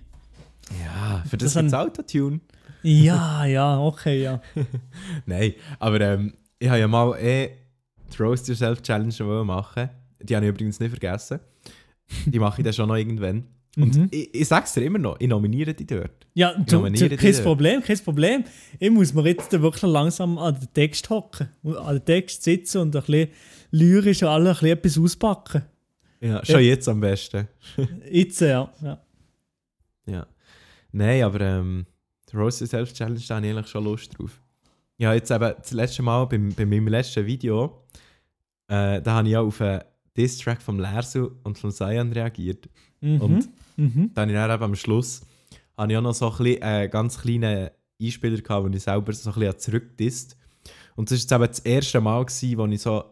[0.84, 2.40] Ja, für Das das, das sind- Autotune.
[2.86, 4.40] Ja, ja, okay, ja.
[5.26, 7.50] Nein, aber ähm, ich habe ja mal eh
[8.12, 9.90] die Roast Yourself Challenge wollen machen.
[10.20, 11.40] Die habe ich übrigens nicht vergessen.
[12.26, 13.44] Die mache ich dann schon noch irgendwann.
[13.76, 14.08] Und Mhm.
[14.10, 16.26] ich, ich sag's dir immer noch, ich nominiere dich dort.
[16.32, 17.34] Ja, du, du, kein.
[17.42, 18.44] Problem, kein Problem.
[18.78, 22.96] Ich muss mir jetzt wirklich langsam an den Text hocken, an den Text sitzen und
[22.96, 23.28] ein bisschen
[23.72, 25.62] lyrisch und alle ein bisschen etwas auspacken.
[26.20, 27.48] Ja, schon jetzt am besten.
[28.10, 28.72] Jetzt, ja.
[28.82, 28.98] ja.
[30.06, 30.26] Ja.
[30.92, 31.86] Nein, aber ähm,
[32.30, 34.40] die Roast Yourself Challenge, da habe ich eigentlich schon Lust drauf.
[34.98, 37.84] Ja, jetzt eben das letzte Mal beim, bei meinem letzten Video,
[38.68, 39.82] äh, da habe ich auch auf einen
[40.16, 42.68] Diss-Track vom Lersu und von Cyan reagiert.
[43.00, 43.20] Mhm.
[43.20, 44.10] Und mhm.
[44.14, 45.22] dann habe ich dann eben am Schluss
[45.76, 47.70] habe ich auch noch so ein bisschen, äh, ganz kleinen
[48.00, 50.36] Einspieler gehabt, wo ich selber so ein bisschen zurückdisst.
[50.94, 53.04] Und das war jetzt eben das erste Mal, gewesen, wo ich so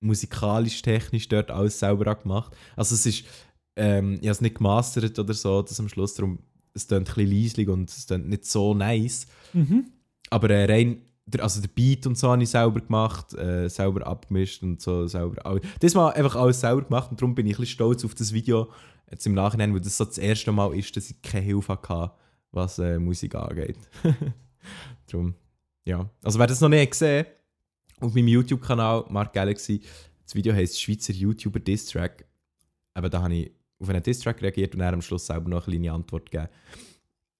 [0.00, 3.24] musikalisch, technisch dort alles selber habe gemacht Also es ist,
[3.76, 6.38] ähm, ich habe es nicht gemastert oder so, das am Schluss, darum,
[6.76, 9.26] es klingt ein bisschen leislich und es klingt nicht so nice.
[9.52, 9.86] Mhm.
[10.30, 14.06] Aber äh, rein, der, also der Beat und so habe ich selber gemacht, äh, selber
[14.06, 15.44] abgemischt und so selber.
[15.44, 18.14] all- Das mal einfach alles selber gemacht und darum bin ich ein bisschen stolz auf
[18.14, 18.70] das Video
[19.10, 22.12] jetzt im Nachhinein, weil das so das erste Mal ist, dass ich keine Hilfe hatte,
[22.52, 23.78] was äh, Musik angeht.
[25.06, 25.34] darum,
[25.84, 26.08] ja.
[26.22, 27.26] Also wer das noch nicht gesehen
[28.00, 29.80] auf meinem YouTube-Kanal Mark Galaxy,
[30.24, 32.26] das Video heisst Schweizer YouTuber Diss-Track.
[32.94, 35.76] Aber da habe ich auf einen Diss-Track reagiert und dann am Schluss selber noch eine
[35.76, 36.48] kleine Antwort gegeben.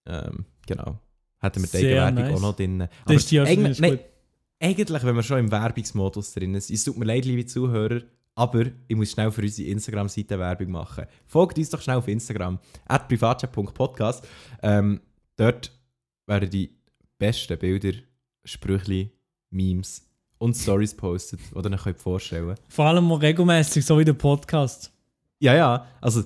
[0.07, 0.99] Ähm, genau.
[1.39, 2.35] Hätten wir die Eigenwerbung nice.
[2.37, 2.83] auch noch drin.
[2.83, 3.99] Aber Das ist die eigentlich, nein,
[4.61, 8.03] eigentlich, wenn wir schon im Werbungsmodus drin sind, es tut mir leid, liebe Zuhörer,
[8.35, 11.07] aber ich muss schnell für unsere Instagram-Seite Werbung machen.
[11.27, 14.27] Folgt uns doch schnell auf Instagram, at privatchat.podcast.
[14.63, 15.01] Ähm,
[15.37, 15.73] dort
[16.27, 16.71] werden die
[17.19, 17.99] besten Bilder,
[18.45, 19.11] Sprüchli,
[19.51, 20.07] Memes
[20.39, 22.61] und Stories postet, die ihr euch vorstellen könnt.
[22.69, 24.96] Vor allem regelmäßig, so wie der Podcast.
[25.39, 25.87] Ja, ja.
[26.01, 26.23] Also,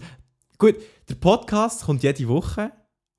[0.58, 0.76] gut,
[1.08, 2.72] der Podcast kommt jede Woche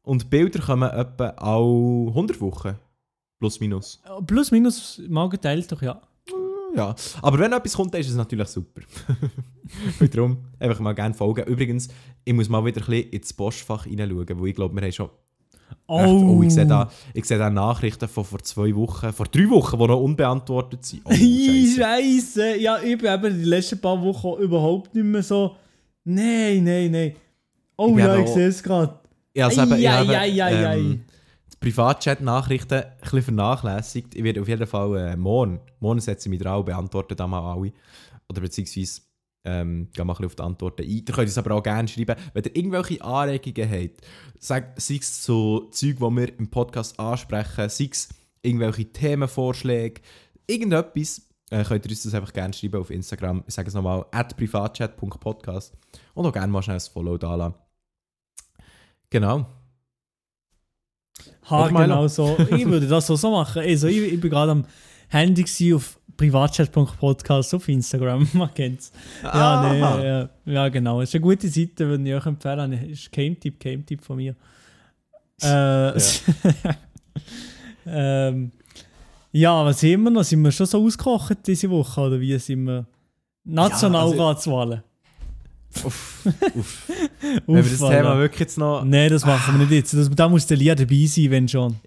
[0.04, 2.78] und Bilder kommen etwa alle 100 Wochen.
[3.40, 4.02] Plus, minus.
[4.26, 6.02] Plus, minus, mal geteilt doch, ja.
[6.76, 8.82] Ja, aber wenn etwas kommt, dann ist es natürlich super.
[10.00, 11.46] Und darum einfach mal gerne folgen.
[11.46, 11.90] Übrigens,
[12.24, 15.10] ich muss mal wieder ein bisschen ins Postfach hineinschauen, weil ich glaube, wir haben schon...
[15.88, 19.26] Oh, Echt, oh ich sehe da, ich sehe da Nachrichten von vor zwei Wochen, vor
[19.26, 21.02] drei Wochen, die noch unbeantwortet sind.
[21.06, 21.82] Oh, Scheisse.
[21.82, 22.58] Scheiße.
[22.58, 25.56] Ja, ich bin eben die letzten paar Wochen überhaupt nicht mehr so.
[26.04, 27.16] Nein, nein, nein.
[27.78, 29.00] Oh ja, ich sehe es gerade.
[29.34, 31.04] Ich habe eben, ei, ei, ähm,
[31.54, 34.16] die Privatchat-Nachrichten ein bisschen vernachlässigt.
[34.16, 37.28] Ich werde auf jeden Fall äh, morgen, morgen setze ich mich dran und beantworte da
[37.28, 37.72] mal alle.
[38.30, 39.02] Oder beziehungsweise
[39.44, 40.90] ähm, gehe mal ein bisschen auf die Antworten ein.
[40.90, 44.02] Ihr könnt uns aber auch gerne schreiben, wenn ihr irgendwelche Anregungen habt,
[44.40, 48.10] sag- sei es so Zeug, die wir im Podcast ansprechen, sei es
[48.44, 50.02] irgendwelche Themenvorschläge,
[50.48, 53.44] irgendetwas, äh, könnt ihr uns das einfach gerne schreiben auf Instagram.
[53.46, 55.74] Ich sage es nochmal, at privatchat.podcast
[56.14, 57.56] und auch gerne mal schnell ein Follow da lassen.
[59.10, 59.46] Genau.
[61.50, 62.38] Ha, genau so.
[62.56, 63.62] Ich würde das so, so machen.
[63.62, 64.66] Also, ich, ich bin gerade am
[65.10, 68.28] Handy auf privatchat.podcast auf Instagram.
[68.34, 68.94] Man kennt's.
[69.22, 69.74] Ja, Aha.
[69.74, 71.02] nee, ja, ja, genau.
[71.02, 72.72] Es ist eine gute Seite, würde ich euch empfehlen.
[72.72, 74.36] Das ist Game-Tipp, Game-Tipp von mir.
[75.42, 75.94] Äh,
[77.86, 78.52] ähm,
[79.32, 80.24] ja, was haben wir noch?
[80.24, 82.02] Sind wir schon so ausgekocht diese Woche?
[82.02, 82.86] Oder wie sind wir?
[83.44, 84.84] Nationalratswahlen.
[85.86, 86.26] Uff,
[86.56, 86.88] uff.
[87.48, 87.78] Wenn wir das.
[87.80, 88.84] Thema wirklich jetzt noch.
[88.84, 89.94] Nein, das machen wir nicht jetzt.
[89.94, 91.78] Das, da muss der Lia dabei sein, wenn schon.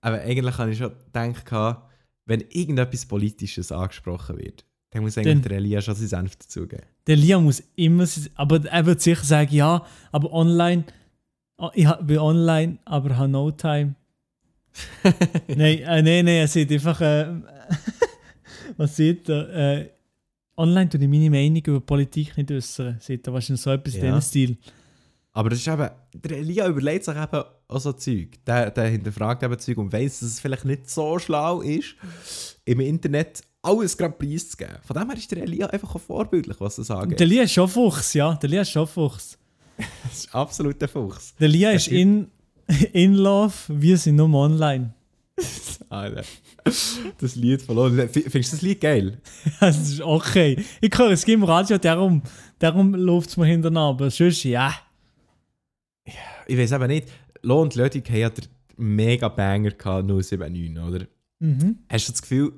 [0.00, 1.78] Aber eigentlich habe ich schon gedacht,
[2.24, 6.84] wenn irgendetwas Politisches angesprochen wird, dann muss eigentlich Dann- der Elia schon seinen Senf dazugeben.
[7.06, 10.84] Der Lia muss immer, sein- aber er wird sicher sagen, ja, aber online,
[11.58, 13.96] oh, ich bin online, aber habe no time.
[15.48, 17.26] nein, äh, nein, nein, er sieht einfach, äh,
[18.76, 19.48] was sieht er?
[19.78, 19.90] Äh,
[20.56, 22.96] online tue ich meine Meinung über Politik nicht äußern.
[23.00, 24.06] Sieht er wahrscheinlich so etwas in Ja.
[24.06, 24.56] diesem Stil.
[25.32, 28.38] Aber das ist eben, der Elia überlegt sich eben auch so Zeug.
[28.46, 31.94] Der, der hinterfragt eben Zeug und weiss, dass es vielleicht nicht so schlau ist,
[32.64, 34.76] im Internet alles gerade preiszugeben.
[34.82, 37.20] Von dem her ist der Elia einfach auch vorbildlich, was das angeht.
[37.20, 39.36] Der Lia ist schon Fuchs, ja, der Lia ist schon Fuchs.
[40.04, 41.34] Das ist absolut der Fuchs.
[41.38, 42.30] Der Lia ist in,
[42.92, 44.94] in love, wir sind nur online.
[45.88, 46.24] Alter.
[46.64, 48.08] Das Lied verloren.
[48.08, 49.20] Findest du das Lied geil?
[49.60, 50.64] Das ist okay.
[50.80, 52.22] Ich höre es im Radio, darum,
[52.58, 53.78] darum läuft es mir hinterher.
[53.78, 54.74] Aber sonst, ja.
[56.46, 57.08] Ich weiß eben nicht.
[57.42, 58.46] Lo und Lötig haben ja den
[58.76, 61.06] mega Banger gehabt, 079, oder?
[61.38, 61.78] Mhm.
[61.88, 62.52] Hast du das Gefühl,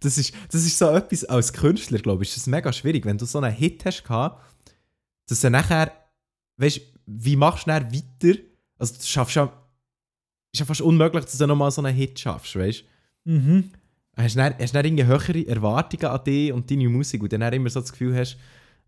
[0.00, 3.18] das ist, das ist so etwas, als Künstler, glaube ich, ist das mega schwierig, wenn
[3.18, 4.04] du so einen Hit hast
[5.28, 5.92] dass du nachher,
[6.56, 8.40] weißt du, wie machst du dann weiter?
[8.80, 9.44] Also du schaffst ja,
[10.52, 12.84] ist ja fast unmöglich, dass du nochmal so einen Hit schaffst, weißt
[13.26, 13.30] du?
[13.30, 13.70] Mhm.
[14.16, 17.52] Hast du dann, hast dann irgendwie höhere Erwartungen an dich und deine Musik und dann
[17.52, 18.36] immer so das Gefühl hast,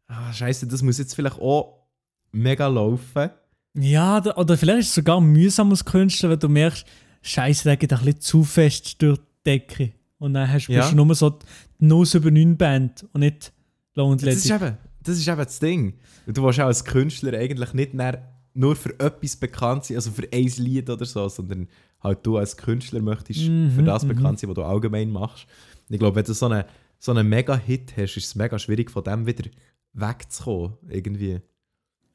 [0.08, 1.86] ah, scheiße, das muss jetzt vielleicht auch
[2.32, 3.30] mega laufen.
[3.74, 6.84] Ja, oder vielleicht ist es sogar mühsam als Künstler, wenn du merkst,
[7.22, 9.92] Scheiße, der geht ein bisschen zu fest durch die Decke.
[10.18, 10.88] Und dann hast, Ja.
[10.90, 11.46] du nur so die
[11.86, 13.52] 079 Band und nicht
[13.94, 14.64] Low and Das ist, Lady.
[14.64, 15.94] eben, das ist eben das Ding.
[16.26, 20.10] Und Du willst auch als Künstler eigentlich nicht mehr nur für etwas bekannt sein, also
[20.10, 21.68] für ein Lied oder so, sondern
[22.00, 24.08] halt du als Künstler möchtest Mhm, für das mhm.
[24.08, 25.46] bekannt sein, was du allgemein machst.
[25.88, 26.64] Und ich glaube, wenn du so einen,
[26.98, 29.48] so einen Mega-Hit hast, ist es mega schwierig, von dem wieder
[29.92, 30.74] wegzukommen.
[30.88, 31.40] Irgendwie.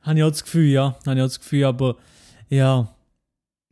[0.02, 0.98] Habe ich auch das Gefühl, ja.
[1.06, 1.98] Habe ich auch das Gefühl, aber
[2.50, 2.94] ja.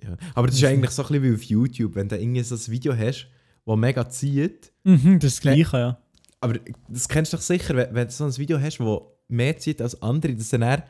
[0.02, 0.18] Ja.
[0.34, 2.68] Aber das ist eigentlich so ein bisschen wie auf YouTube, wenn du irgendwie so ein
[2.68, 3.28] Video hast,
[3.66, 4.72] das mega zieht.
[4.84, 5.98] Mhm, das ist das Gleiche, ja.
[6.42, 6.60] Aber
[6.90, 9.82] das kennst du doch sicher, wenn, wenn du so ein Video hast, das mehr zieht
[9.82, 10.84] als andere, dass dann,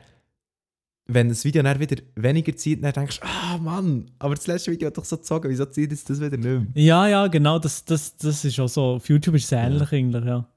[1.08, 4.72] wenn das Video dann wieder weniger zieht, dann denkst du, ah Mann, aber das letzte
[4.72, 6.66] Video hat doch so gezogen, wieso zieht jetzt das wieder nicht mehr?
[6.74, 8.82] Ja, ja, genau, das, das, das ist auch so.
[8.96, 10.48] Auf YouTube ist es ähnlich eigentlich, ja.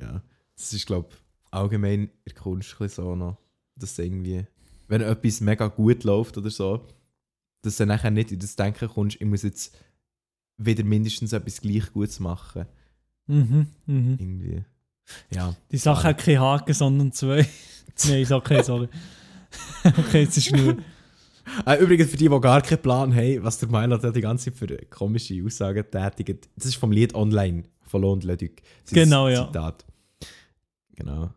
[0.00, 0.22] Ja,
[0.56, 1.16] das ist, glaube ich,
[1.50, 3.38] allgemein in der Kunst so noch,
[3.76, 4.44] dass irgendwie,
[4.86, 6.86] wenn etwas mega gut läuft oder so,
[7.62, 9.76] dass du nachher nicht in das Denken kommst, ich muss jetzt
[10.58, 12.66] wieder mindestens etwas gleich Gutes machen.
[13.26, 14.16] Mhm, mhm.
[14.18, 14.64] Irgendwie.
[15.30, 15.54] Ja.
[15.70, 17.46] Die Sache hat keinen Haken, sondern zwei.
[18.06, 18.88] Nein, ist okay, sorry.
[19.84, 20.76] okay, jetzt ist nur.
[21.66, 24.44] Äh, übrigens, für die, die gar keinen Plan haben, was der Milo da die ganze
[24.52, 28.52] Zeit für komische Aussagen tätigt, das ist vom Lied Online von Lohn Leduc.
[28.92, 29.46] Genau, ja.
[29.48, 29.84] Zitat.
[30.94, 31.30] Genau.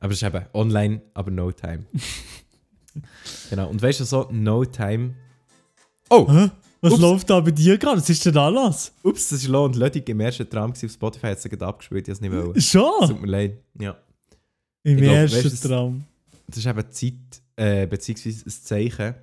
[0.00, 1.86] Aber es ist eben online, aber no time.
[3.50, 3.68] genau.
[3.68, 5.14] Und weißt du so, no time.
[6.10, 6.50] Oh, Hä?
[6.80, 7.00] Was Ups.
[7.02, 7.98] läuft da bei dir gerade?
[8.00, 8.92] Was ist denn los?
[9.04, 12.12] ups, das ist Lohn Leduc im ersten Traum auf Spotify, hat es gerade abgespielt, ich
[12.12, 12.60] es nicht wollen.
[12.60, 13.06] Schon?
[13.08, 13.58] Tut mir leid.
[13.78, 13.96] Ja.
[14.82, 16.04] Im Ich glaub, ersten weißt du, das- Traum.
[16.48, 19.14] Das ist eben Zeit, äh, beziehungsweise ein Zeichen.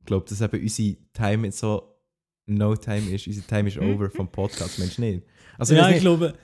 [0.00, 1.94] Ich glaube, dass eben unsere Time jetzt so
[2.46, 3.26] no time ist.
[3.26, 5.22] Unsere Time ist over vom Podcast, Mensch nicht.
[5.58, 6.34] Also, ja, ich nicht, glaube,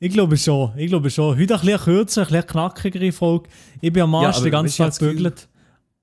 [0.00, 0.76] ich glaube schon.
[0.76, 1.38] Ich glaube schon.
[1.38, 3.48] Heute ein bisschen kürzer, ein bisschen knackigere Folge.
[3.80, 5.48] Ich bin am Arsch aber den ganzen weißt du, ich Tag hab das Gefühl- gebügelt.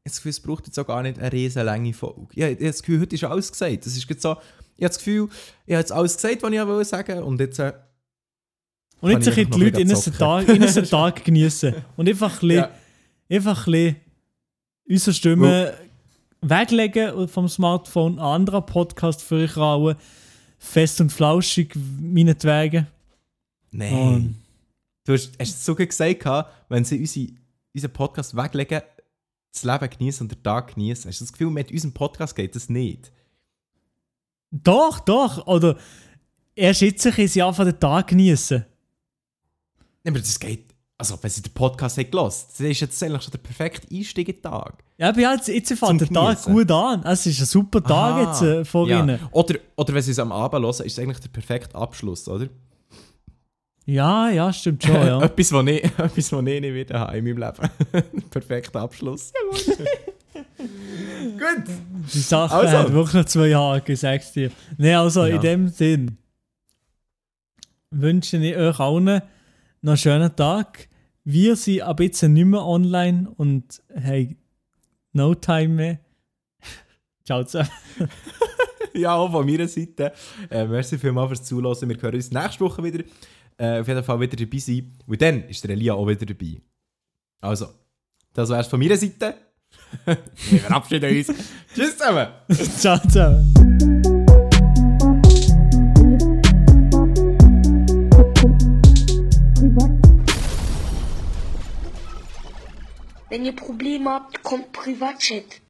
[0.03, 2.27] es braucht jetzt auch gar nicht eine riesen lange Folge.
[2.33, 3.85] Ich habe das Gefühl, heute ist alles gesagt.
[3.85, 4.31] Das ist jetzt so,
[4.77, 5.27] ich habe das Gefühl,
[5.65, 7.59] ich habe jetzt alles gesagt, was ich wollte sagen und jetzt...
[7.59, 7.73] Äh,
[9.01, 11.75] Und jetzt ein ich bisschen die Leute in ein unseren bisschen Tag, in Tag genießen.
[11.97, 12.71] Und einfach ein bisschen, Ja.
[13.29, 13.95] einfach ein bisschen
[14.87, 15.77] unsere Stimme
[16.41, 19.95] weglegen vom Smartphone, einen anderen Podcast für euch rauen.
[20.57, 22.87] Fest und flauschig, meinetwegen.
[23.71, 23.93] Nein.
[23.93, 24.35] Und
[25.03, 26.25] Du hast, hast es sogar gesagt,
[26.69, 27.27] wenn sie unsere,
[27.73, 28.81] unseren Podcast weglegen,
[29.51, 31.09] das Leben genießen und den Tag genießen.
[31.09, 33.11] Hast du das Gefühl, mit unserem Podcast geht das nicht?
[34.51, 35.47] doch, doch.
[35.47, 35.77] Oder
[36.55, 38.65] erst jetzt können sie einfach den Tag genießen.
[40.03, 40.70] Nein, aber das geht.
[41.01, 44.29] Also, wenn sie den Podcast haben gelassen, dann ist jetzt eigentlich schon der perfekte Einstieg
[44.29, 44.83] in den Tag.
[44.99, 47.01] Ja, aber jetzt, jetzt fängt der Tag gut an.
[47.03, 48.29] Es ist ein super Tag Aha.
[48.29, 48.99] jetzt äh, vor ja.
[48.99, 49.19] ihnen.
[49.31, 52.49] Oder, oder wenn sie es am Abend hören, ist es eigentlich der perfekte Abschluss, oder?
[53.87, 55.19] Ja, ja, stimmt schon, ja.
[55.23, 57.69] etwas, was ich, etwas, was ich nicht wieder habe in meinem Leben.
[58.29, 59.33] perfekter Abschluss.
[60.59, 61.63] Gut.
[62.13, 62.77] Die Sache Also.
[62.77, 64.51] hat wirklich noch zwei Jahre, sagst dir.
[64.77, 65.37] Nein, also Ja.
[65.37, 66.17] in dem Sinn
[67.89, 69.23] wünsche ich euch allen
[69.81, 70.87] noch einen schönen Tag.
[71.23, 74.37] Wir sind ab jetzt nicht mehr online und haben
[75.13, 75.99] no time mehr.
[77.25, 77.69] Ciao zusammen.
[78.93, 80.11] Ja, auch von meiner Seite.
[80.49, 81.87] Äh, merci vielmals fürs Zuhören.
[81.87, 83.05] Wir hören uns nächste Woche wieder.
[83.57, 84.91] Äh, auf jeden Fall wieder dabei sein.
[85.07, 86.61] Und dann ist der Elia auch wieder dabei.
[87.39, 87.67] Also,
[88.33, 89.35] das wär's von meiner Seite.
[90.05, 91.27] Wir verabschieden uns.
[91.73, 92.27] Tschüss zusammen.
[92.77, 93.70] Ciao zusammen.
[103.31, 105.61] Wenn ihr Probleme habt, kommt Privatchat.